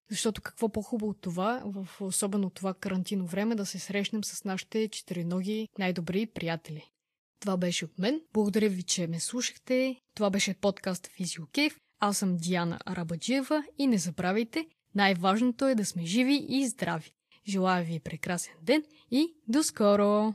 Защото 0.09 0.41
какво 0.41 0.69
по-хубаво 0.69 1.09
от 1.09 1.21
това, 1.21 1.61
в 1.65 1.87
особено 2.01 2.49
това 2.49 2.73
карантино 2.73 3.25
време, 3.25 3.55
да 3.55 3.65
се 3.65 3.79
срещнем 3.79 4.23
с 4.23 4.43
нашите 4.43 4.87
четириноги 4.87 5.67
най-добри 5.79 6.25
приятели. 6.25 6.89
Това 7.39 7.57
беше 7.57 7.85
от 7.85 7.99
мен. 7.99 8.21
Благодаря 8.33 8.69
ви, 8.69 8.83
че 8.83 9.07
ме 9.07 9.19
слушахте. 9.19 9.95
Това 10.15 10.29
беше 10.29 10.53
подкаст 10.53 11.07
Физиокейв. 11.07 11.77
Аз 11.99 12.17
съм 12.17 12.37
Диана 12.37 12.79
Арабаджиева 12.85 13.63
и 13.77 13.87
не 13.87 13.97
забравяйте, 13.97 14.65
най-важното 14.95 15.67
е 15.67 15.75
да 15.75 15.85
сме 15.85 16.05
живи 16.05 16.45
и 16.49 16.67
здрави. 16.67 17.11
Желая 17.47 17.83
ви 17.83 17.99
прекрасен 17.99 18.53
ден 18.61 18.83
и 19.11 19.33
до 19.47 19.63
скоро! 19.63 20.33